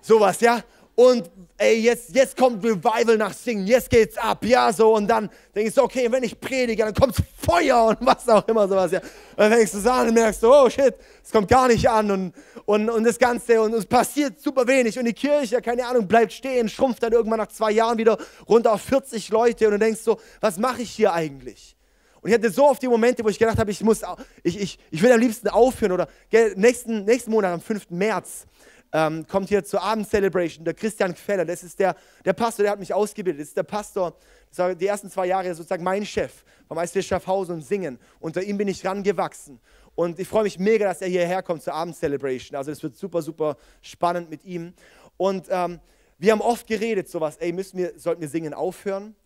[0.00, 0.62] Sowas, ja
[0.98, 5.30] und ey, jetzt, jetzt kommt Revival nach Singen, jetzt geht's ab, ja, so, und dann
[5.54, 8.98] denkst du, okay, wenn ich predige, dann kommt Feuer und was auch immer, sowas, ja.
[8.98, 11.88] Und dann fängst du es an und merkst du, oh shit, es kommt gar nicht
[11.88, 15.86] an und, und, und das Ganze und es passiert super wenig und die Kirche, keine
[15.86, 19.74] Ahnung, bleibt stehen, schrumpft dann irgendwann nach zwei Jahren wieder runter auf 40 Leute und
[19.74, 21.77] du denkst so, was mache ich hier eigentlich?
[22.20, 24.02] Und ich hatte so oft die Momente, wo ich gedacht habe, ich muss,
[24.42, 26.08] ich, ich, ich will am liebsten aufhören oder
[26.56, 27.90] nächsten, nächsten Monat, am 5.
[27.90, 28.46] März,
[28.92, 31.94] ähm, kommt hier zur Abend-Celebration, der Christian Queller, das ist der,
[32.24, 34.14] der Pastor, der hat mich ausgebildet, das ist der Pastor,
[34.48, 36.32] das war die ersten zwei Jahre sozusagen mein Chef
[36.66, 37.98] vom ICF Schaffhausen und Singen.
[38.20, 39.58] Unter ihm bin ich rangewachsen.
[39.94, 42.56] Und ich freue mich mega, dass er hierher kommt zur Abend-Celebration.
[42.56, 44.72] Also das wird super, super spannend mit ihm.
[45.16, 45.80] Und ähm,
[46.18, 49.16] wir haben oft geredet, sowas, ey, müssen wir, sollten wir Singen aufhören?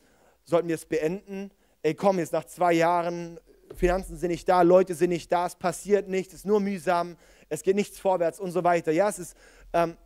[0.45, 1.51] Sollten wir es beenden?
[1.83, 3.39] Ey, komm, jetzt nach zwei Jahren,
[3.75, 7.17] Finanzen sind nicht da, Leute sind nicht da, es passiert nichts, es ist nur mühsam
[7.53, 8.93] es geht nichts vorwärts und so weiter.
[8.93, 9.37] Ja, es ist
[9.75, 9.97] ähm,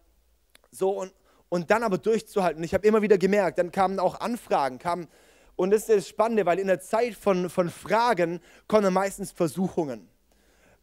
[0.70, 1.14] so und,
[1.49, 2.62] und dann aber durchzuhalten.
[2.64, 5.07] Ich habe immer wieder gemerkt, dann kamen auch Anfragen, kamen,
[5.55, 10.09] und das ist das Spannende, weil in der Zeit von, von Fragen kommen meistens Versuchungen,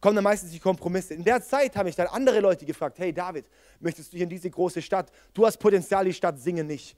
[0.00, 1.14] kommen dann meistens die Kompromisse.
[1.14, 3.44] In der Zeit haben mich dann andere Leute gefragt, hey David,
[3.78, 6.96] möchtest du hier in diese große Stadt, du hast Potenzial, die Stadt singen nicht.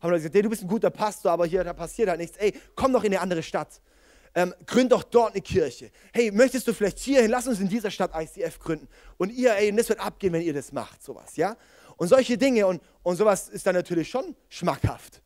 [0.00, 2.36] Haben Leute gesagt, hey, du bist ein guter Pastor, aber hier da passiert halt nichts.
[2.36, 3.80] Ey, komm doch in eine andere Stadt
[4.34, 5.90] ähm, gründ doch dort eine Kirche.
[6.12, 7.30] Hey, möchtest du vielleicht hierhin?
[7.30, 8.88] Lass uns in dieser Stadt ICF gründen.
[9.16, 11.56] Und ihr, ey, das wird abgehen, wenn ihr das macht, sowas, ja?
[11.96, 15.20] Und solche Dinge und, und sowas ist dann natürlich schon schmackhaft.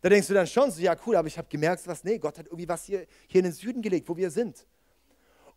[0.00, 2.38] Da denkst du dann schon so, ja cool, aber ich habe gemerkt, was, nee, Gott
[2.38, 4.64] hat irgendwie was hier, hier in den Süden gelegt, wo wir sind.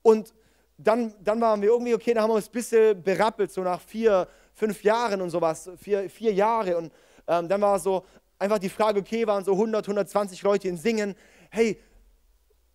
[0.01, 0.33] Und
[0.77, 3.81] dann, dann waren wir irgendwie, okay, dann haben wir uns ein bisschen berappelt, so nach
[3.81, 6.77] vier, fünf Jahren und sowas, vier, vier Jahre.
[6.77, 6.91] Und
[7.27, 8.05] ähm, dann war so
[8.39, 11.15] einfach die Frage, okay, waren so 100, 120 Leute in Singen.
[11.49, 11.81] Hey,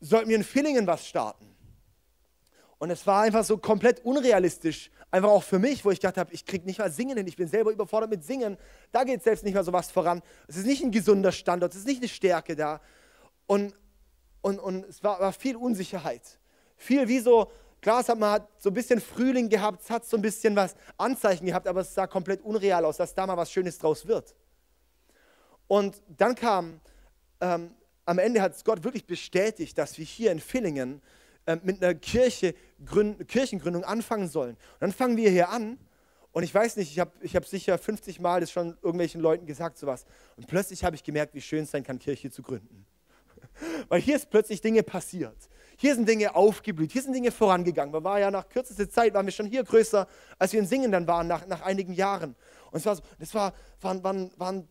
[0.01, 1.53] sollten wir in Villingen was starten.
[2.79, 6.35] Und es war einfach so komplett unrealistisch, einfach auch für mich, wo ich gedacht habe,
[6.35, 8.57] ich kriege nicht mal Singen hin, ich bin selber überfordert mit Singen.
[8.91, 10.21] Da geht selbst nicht mehr so was voran.
[10.49, 12.81] Es ist nicht ein gesunder Standort, es ist nicht eine Stärke da.
[13.47, 13.73] Und,
[14.41, 16.41] und, und es war, war viel Unsicherheit.
[16.77, 20.05] Viel wie so, klar, es hat, man hat so ein bisschen Frühling gehabt, es hat
[20.05, 23.37] so ein bisschen was Anzeichen gehabt, aber es sah komplett unreal aus, dass da mal
[23.37, 24.35] was Schönes draus wird.
[25.73, 26.83] Und dann kam
[27.41, 27.71] ähm,
[28.05, 31.01] am Ende hat Gott wirklich bestätigt, dass wir hier in Villingen
[31.47, 32.55] äh, mit einer Kirche,
[32.85, 34.51] Gründ, Kirchengründung anfangen sollen.
[34.51, 35.79] Und dann fangen wir hier an
[36.33, 39.47] und ich weiß nicht, ich habe ich hab sicher 50 Mal das schon irgendwelchen Leuten
[39.47, 40.05] gesagt, sowas.
[40.37, 42.85] Und plötzlich habe ich gemerkt, wie schön es sein kann, Kirche zu gründen.
[43.89, 45.49] Weil hier ist plötzlich Dinge passiert.
[45.79, 47.95] Hier sind Dinge aufgeblüht, hier sind Dinge vorangegangen.
[47.95, 50.07] Wir waren ja nach kürzester Zeit, waren wir schon hier größer,
[50.39, 52.37] als wir in Singen dann waren, nach, nach einigen Jahren.
[52.71, 54.69] Und es war so, das war, waren, waren, waren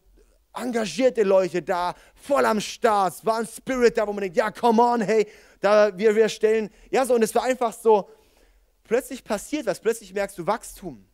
[0.53, 4.81] engagierte Leute da, voll am Start, war ein Spirit da, wo man denkt, ja, come
[4.81, 5.27] on, hey,
[5.59, 8.09] da wir, wir stellen, ja, so, und es war einfach so,
[8.83, 11.05] plötzlich passiert was, plötzlich merkst du Wachstum.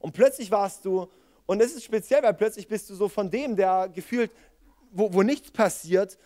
[0.00, 1.10] Und plötzlich warst du,
[1.46, 4.30] und es ist speziell, weil plötzlich bist du so von dem, der gefühlt,
[4.90, 6.18] wo, wo nichts passiert,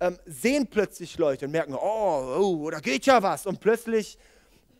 [0.00, 3.46] ähm, sehen plötzlich Leute und merken, oh, oh, da geht ja was.
[3.46, 4.18] Und plötzlich,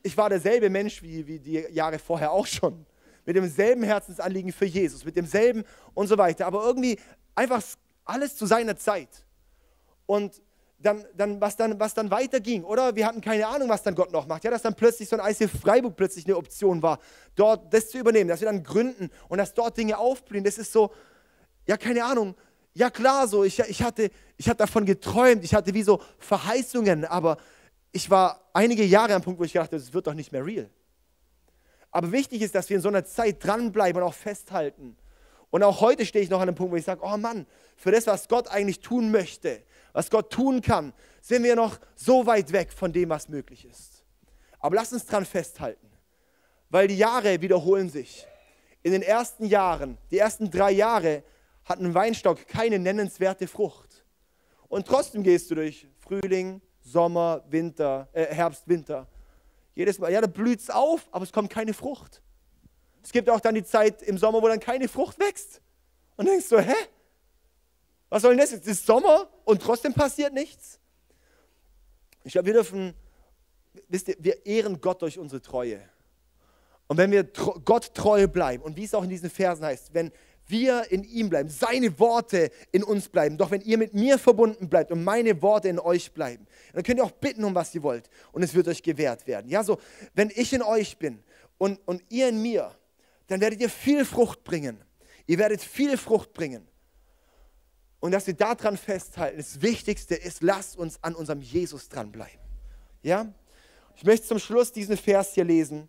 [0.03, 2.87] ich war derselbe Mensch wie, wie die Jahre vorher auch schon
[3.27, 5.65] mit demselben Herzensanliegen für Jesus, mit demselben
[5.95, 6.47] und so weiter.
[6.47, 6.99] Aber irgendwie
[7.35, 7.63] einfach
[8.05, 9.09] alles zu seiner Zeit.
[10.07, 10.43] Und
[10.83, 12.97] dann, dann, was, dann, was dann weiterging, oder?
[12.97, 14.45] Wir hatten keine Ahnung, was dann Gott noch macht.
[14.45, 16.99] Ja, dass dann plötzlich so ein ICF Freiburg plötzlich eine Option war,
[17.37, 20.43] dort das zu übernehmen, dass wir dann gründen und dass dort Dinge aufblühen.
[20.43, 20.91] Das ist so,
[21.67, 22.35] ja, keine Ahnung.
[22.73, 27.05] Ja, klar, so, ich, ich, hatte, ich hatte davon geträumt, ich hatte wie so Verheißungen,
[27.05, 27.37] aber
[27.93, 30.71] ich war einige Jahre am Punkt, wo ich dachte, das wird doch nicht mehr real.
[31.91, 34.97] Aber wichtig ist, dass wir in so einer Zeit dranbleiben und auch festhalten.
[35.51, 37.91] Und auch heute stehe ich noch an einem Punkt, wo ich sage, oh Mann, für
[37.91, 39.63] das, was Gott eigentlich tun möchte,
[39.93, 44.05] was Gott tun kann, sind wir noch so weit weg von dem, was möglich ist.
[44.61, 45.91] Aber lass uns dran festhalten,
[46.69, 48.27] weil die Jahre wiederholen sich.
[48.83, 51.25] In den ersten Jahren, die ersten drei Jahre,
[51.65, 54.05] hat ein Weinstock keine nennenswerte Frucht.
[54.69, 59.07] Und trotzdem gehst du durch Frühling, Sommer, Winter, äh, Herbst, Winter.
[59.81, 62.21] Jedes Mal, ja, da blüht es auf, aber es kommt keine Frucht.
[63.03, 65.63] Es gibt auch dann die Zeit im Sommer, wo dann keine Frucht wächst.
[66.17, 66.75] Und denkst du, hä?
[68.11, 68.53] Was soll denn das?
[68.53, 70.79] Es ist Sommer und trotzdem passiert nichts.
[72.25, 72.93] Ich glaube, wir dürfen,
[73.89, 75.81] wisst ihr, wir ehren Gott durch unsere Treue.
[76.87, 80.13] Und wenn wir Gott treu bleiben, und wie es auch in diesen Versen heißt, wenn
[80.51, 83.37] wir in ihm bleiben, seine Worte in uns bleiben.
[83.39, 86.99] Doch wenn ihr mit mir verbunden bleibt und meine Worte in euch bleiben, dann könnt
[86.99, 89.49] ihr auch bitten, um was ihr wollt und es wird euch gewährt werden.
[89.49, 89.79] Ja, so,
[90.15, 91.23] wenn ich in euch bin
[91.59, 92.75] und, und ihr in mir,
[93.27, 94.83] dann werdet ihr viel Frucht bringen.
[95.27, 96.67] Ihr werdet viel Frucht bringen.
[98.01, 102.41] Und dass wir daran festhalten, das Wichtigste ist, lasst uns an unserem Jesus dranbleiben.
[103.03, 103.33] Ja?
[103.95, 105.89] Ich möchte zum Schluss diesen Vers hier lesen.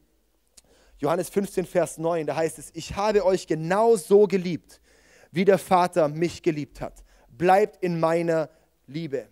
[1.02, 4.80] Johannes 15, Vers 9, da heißt es, ich habe euch genau so geliebt,
[5.32, 7.04] wie der Vater mich geliebt hat.
[7.28, 8.52] Bleibt in meiner
[8.86, 9.28] Liebe.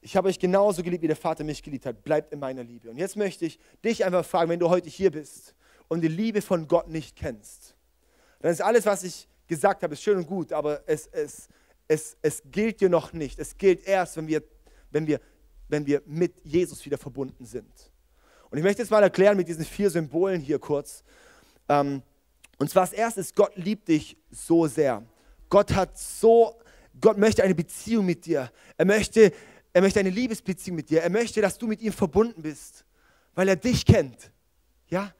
[0.00, 2.04] Ich habe euch genauso geliebt, wie der Vater mich geliebt hat.
[2.04, 2.88] Bleibt in meiner Liebe.
[2.88, 5.56] Und jetzt möchte ich dich einfach fragen, wenn du heute hier bist
[5.88, 7.74] und die Liebe von Gott nicht kennst,
[8.40, 11.48] dann ist alles, was ich gesagt habe, ist schön und gut, aber es, es,
[11.88, 13.40] es, es gilt dir noch nicht.
[13.40, 14.44] Es gilt erst, wenn wir,
[14.92, 15.20] wenn, wir,
[15.68, 17.91] wenn wir mit Jesus wieder verbunden sind.
[18.52, 21.02] Und ich möchte jetzt mal erklären mit diesen vier Symbolen hier kurz.
[21.70, 22.02] Ähm,
[22.58, 25.02] und zwar das erste ist, Gott liebt dich so sehr.
[25.48, 26.60] Gott hat so,
[27.00, 28.52] Gott möchte eine Beziehung mit dir.
[28.76, 29.32] Er möchte,
[29.72, 31.02] er möchte eine Liebesbeziehung mit dir.
[31.02, 32.84] Er möchte, dass du mit ihm verbunden bist,
[33.34, 34.30] weil er dich kennt.
[34.88, 35.14] Ja?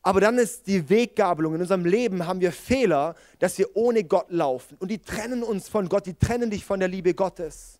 [0.00, 1.54] Aber dann ist die Weggabelung.
[1.54, 4.78] In unserem Leben haben wir Fehler, dass wir ohne Gott laufen.
[4.78, 7.78] Und die trennen uns von Gott, die trennen dich von der Liebe Gottes.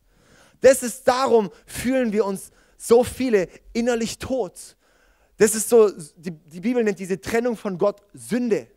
[0.61, 4.77] Das ist darum, fühlen wir uns so viele innerlich tot.
[5.37, 8.69] Das ist so, die, die Bibel nennt diese Trennung von Gott Sünde.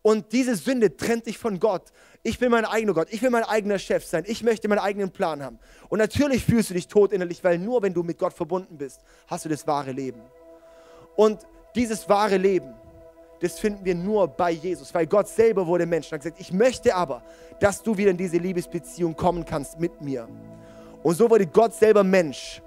[0.00, 1.90] Und diese Sünde trennt dich von Gott.
[2.22, 5.10] Ich will mein eigener Gott, ich will mein eigener Chef sein, ich möchte meinen eigenen
[5.10, 5.58] Plan haben.
[5.88, 9.00] Und natürlich fühlst du dich tot innerlich, weil nur wenn du mit Gott verbunden bist,
[9.26, 10.20] hast du das wahre Leben.
[11.16, 12.74] Und dieses wahre Leben,
[13.40, 16.52] das finden wir nur bei Jesus, weil Gott selber wurde Mensch und hat gesagt, ich
[16.52, 17.22] möchte aber,
[17.60, 20.28] dass du wieder in diese Liebesbeziehung kommen kannst mit mir.
[21.02, 22.62] Und so wurde Gott selber Mensch.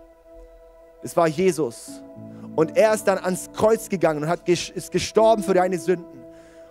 [1.02, 2.02] Das war Jesus.
[2.56, 6.18] Und er ist dann ans Kreuz gegangen und hat, ist gestorben für deine Sünden.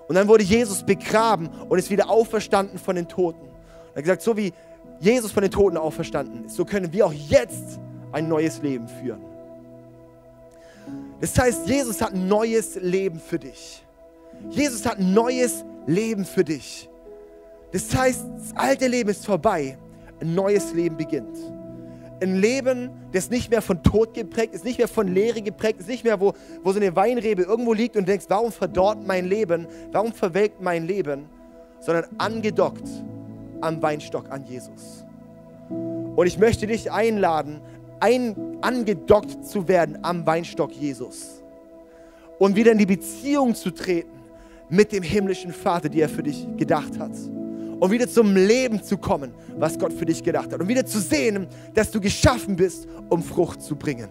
[0.08, 3.46] Und dann wurde Jesus begraben und ist wieder auferstanden von den Toten.
[3.92, 4.52] Er hat gesagt, so wie
[5.00, 7.80] Jesus von den Toten auferstanden ist, so können wir auch jetzt
[8.12, 9.20] ein neues Leben führen.
[11.20, 13.84] Das heißt, Jesus hat ein neues Leben für dich.
[14.50, 16.88] Jesus hat ein neues Leben für dich.
[17.72, 19.78] Das heißt, das alte Leben ist vorbei,
[20.20, 21.36] ein neues Leben beginnt.
[22.20, 25.88] Ein Leben, das nicht mehr von Tod geprägt ist, nicht mehr von Leere geprägt ist,
[25.88, 29.66] nicht mehr, wo, wo so eine Weinrebe irgendwo liegt und denkst, warum verdorrt mein Leben,
[29.92, 31.26] warum verwelkt mein Leben,
[31.80, 32.88] sondern angedockt
[33.60, 35.04] am Weinstock an Jesus.
[35.68, 37.60] Und ich möchte dich einladen,
[38.00, 41.42] ein, angedockt zu werden am Weinstock Jesus
[42.38, 44.10] und wieder in die Beziehung zu treten
[44.68, 47.12] mit dem himmlischen Vater, die er für dich gedacht hat.
[47.78, 50.60] Und wieder zum Leben zu kommen, was Gott für dich gedacht hat.
[50.60, 54.08] Und wieder zu sehen, dass du geschaffen bist, um Frucht zu bringen.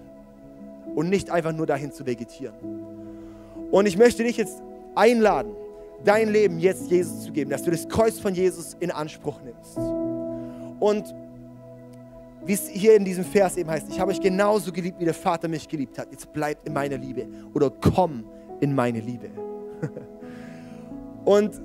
[0.94, 2.54] Und nicht einfach nur dahin zu vegetieren.
[3.72, 4.62] Und ich möchte dich jetzt
[4.94, 5.52] einladen,
[6.04, 9.78] dein Leben jetzt Jesus zu geben, dass du das Kreuz von Jesus in Anspruch nimmst.
[10.80, 11.14] Und
[12.46, 15.16] wie es hier in diesem Vers eben heißt, ich habe euch genauso geliebt, wie der
[15.16, 16.12] Vater mich geliebt hat.
[16.12, 18.24] Jetzt bleibt in meiner Liebe oder komm
[18.62, 19.30] in meine Liebe.
[21.26, 21.60] Und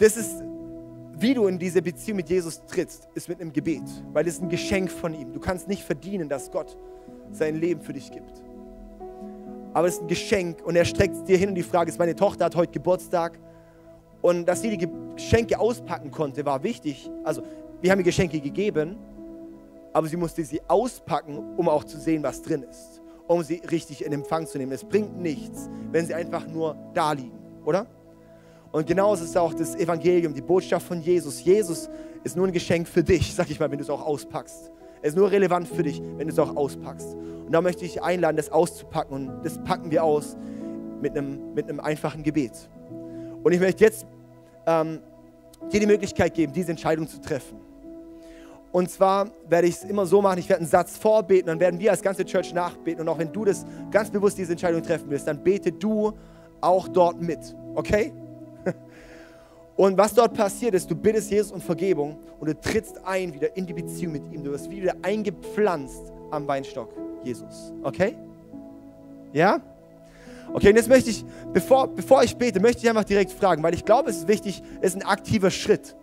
[0.00, 0.42] das ist,
[1.18, 3.82] wie du in diese Beziehung mit Jesus trittst, ist mit einem Gebet,
[4.12, 5.32] weil es ein Geschenk von ihm.
[5.32, 6.76] Du kannst nicht verdienen, dass Gott
[7.30, 8.42] sein Leben für dich gibt.
[9.74, 11.98] Aber es ist ein Geschenk und er streckt es dir hin und die Frage ist,
[11.98, 13.38] meine Tochter hat heute Geburtstag
[14.22, 17.10] und dass sie die Geschenke auspacken konnte, war wichtig.
[17.22, 17.42] Also
[17.82, 18.96] wir haben ihr Geschenke gegeben,
[19.92, 24.04] aber sie musste sie auspacken, um auch zu sehen, was drin ist, um sie richtig
[24.04, 24.72] in Empfang zu nehmen.
[24.72, 27.86] Es bringt nichts, wenn sie einfach nur da liegen, oder?
[28.72, 31.42] Und genauso ist auch das Evangelium, die Botschaft von Jesus.
[31.42, 31.88] Jesus
[32.22, 34.70] ist nur ein Geschenk für dich, sag ich mal, wenn du es auch auspackst.
[35.02, 37.14] Er ist nur relevant für dich, wenn du es auch auspackst.
[37.14, 39.14] Und da möchte ich einladen, das auszupacken.
[39.14, 40.36] Und das packen wir aus
[41.00, 42.52] mit einem, mit einem einfachen Gebet.
[43.42, 44.06] Und ich möchte jetzt
[44.66, 45.00] ähm,
[45.72, 47.58] dir die Möglichkeit geben, diese Entscheidung zu treffen.
[48.72, 51.80] Und zwar werde ich es immer so machen, ich werde einen Satz vorbeten, dann werden
[51.80, 53.00] wir als ganze Church nachbeten.
[53.00, 56.12] Und auch wenn du das ganz bewusst diese Entscheidung treffen willst, dann bete du
[56.60, 57.56] auch dort mit.
[57.74, 58.12] Okay?
[59.80, 63.56] Und was dort passiert ist, du bittest Jesus um Vergebung und du trittst ein wieder
[63.56, 64.44] in die Beziehung mit ihm.
[64.44, 66.92] Du wirst wieder eingepflanzt am Weinstock
[67.24, 67.72] Jesus.
[67.82, 68.14] Okay?
[69.32, 69.58] Ja?
[70.52, 71.24] Okay, und jetzt möchte ich,
[71.54, 74.62] bevor, bevor ich bete, möchte ich einfach direkt fragen, weil ich glaube, es ist wichtig,
[74.82, 75.96] es ist ein aktiver Schritt.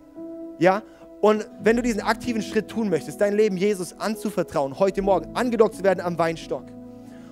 [0.57, 0.81] Ja?
[1.21, 5.75] Und wenn du diesen aktiven Schritt tun möchtest, dein Leben Jesus anzuvertrauen, heute Morgen angedockt
[5.75, 6.63] zu werden am Weinstock,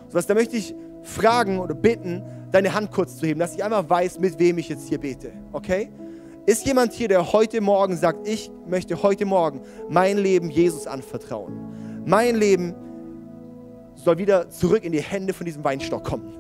[0.10, 2.22] sodass, da möchte ich fragen oder bitten,
[2.52, 5.32] deine Hand kurz zu heben, dass ich einmal weiß, mit wem ich jetzt hier bete.
[5.52, 5.90] Okay?
[6.46, 12.04] Ist jemand hier, der heute Morgen sagt, ich möchte heute Morgen mein Leben Jesus anvertrauen?
[12.06, 12.76] Mein Leben
[13.96, 16.34] soll wieder zurück in die Hände von diesem Weinstock kommen.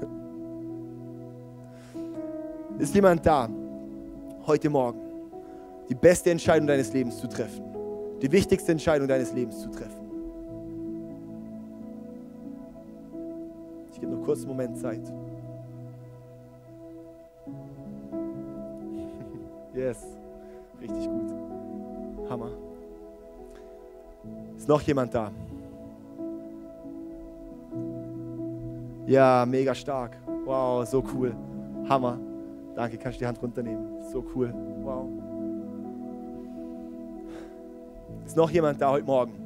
[2.77, 3.49] Ist jemand da
[4.45, 5.05] heute Morgen?
[5.89, 7.63] die beste Entscheidung deines Lebens zu treffen.
[8.21, 10.05] Die wichtigste Entscheidung deines Lebens zu treffen.
[13.91, 15.01] Ich Gib noch kurz einen Moment Zeit.
[19.75, 20.05] Yes,
[20.79, 21.33] richtig gut.
[22.29, 22.51] Hammer.
[24.55, 25.31] Ist noch jemand da?
[29.05, 30.17] Ja, mega stark.
[30.45, 31.35] Wow, so cool.
[31.89, 32.17] Hammer.
[32.73, 34.01] Danke, kannst du die Hand runternehmen.
[34.13, 34.53] So cool.
[34.81, 35.09] Wow.
[38.25, 39.44] Ist noch jemand da heute Morgen?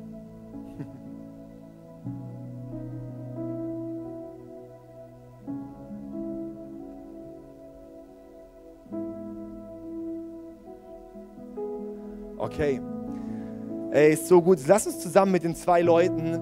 [12.60, 12.82] Okay.
[13.92, 14.60] Ey, ist so gut.
[14.68, 16.34] Lass uns zusammen mit den zwei Leuten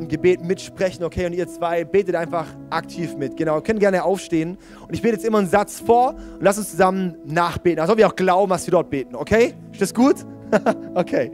[0.00, 1.26] ein Gebet mitsprechen, okay?
[1.26, 3.36] Und ihr zwei betet einfach aktiv mit.
[3.36, 4.56] Genau, ihr könnt gerne aufstehen.
[4.88, 7.78] Und ich bete jetzt immer einen Satz vor und lass uns zusammen nachbeten.
[7.78, 9.52] Also wir auch glauben, was wir dort beten, okay?
[9.70, 10.16] Ist das gut?
[10.94, 11.30] okay.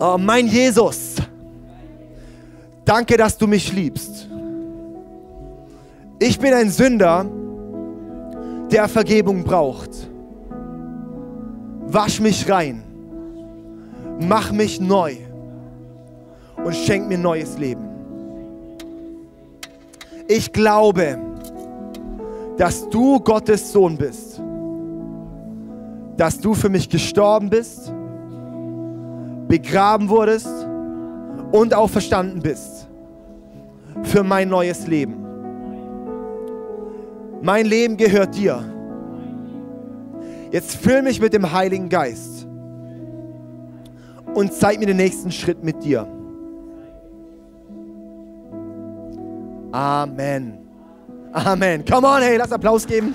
[0.00, 1.14] Oh, mein Jesus,
[2.84, 4.28] danke, dass du mich liebst.
[6.18, 7.26] Ich bin ein Sünder,
[8.72, 10.08] der Vergebung braucht.
[11.88, 12.82] Wasch mich rein,
[14.20, 15.16] mach mich neu
[16.64, 17.84] und schenk mir neues Leben.
[20.28, 21.18] Ich glaube,
[22.56, 24.40] dass du Gottes Sohn bist,
[26.16, 27.92] dass du für mich gestorben bist,
[29.46, 30.48] begraben wurdest
[31.52, 32.88] und auch verstanden bist
[34.02, 35.24] für mein neues Leben.
[37.42, 38.75] Mein Leben gehört dir.
[40.56, 42.46] Jetzt füll mich mit dem Heiligen Geist
[44.32, 46.08] und zeig mir den nächsten Schritt mit dir.
[49.70, 50.56] Amen.
[51.32, 51.84] Amen.
[51.84, 53.14] Come on, hey, lass Applaus geben.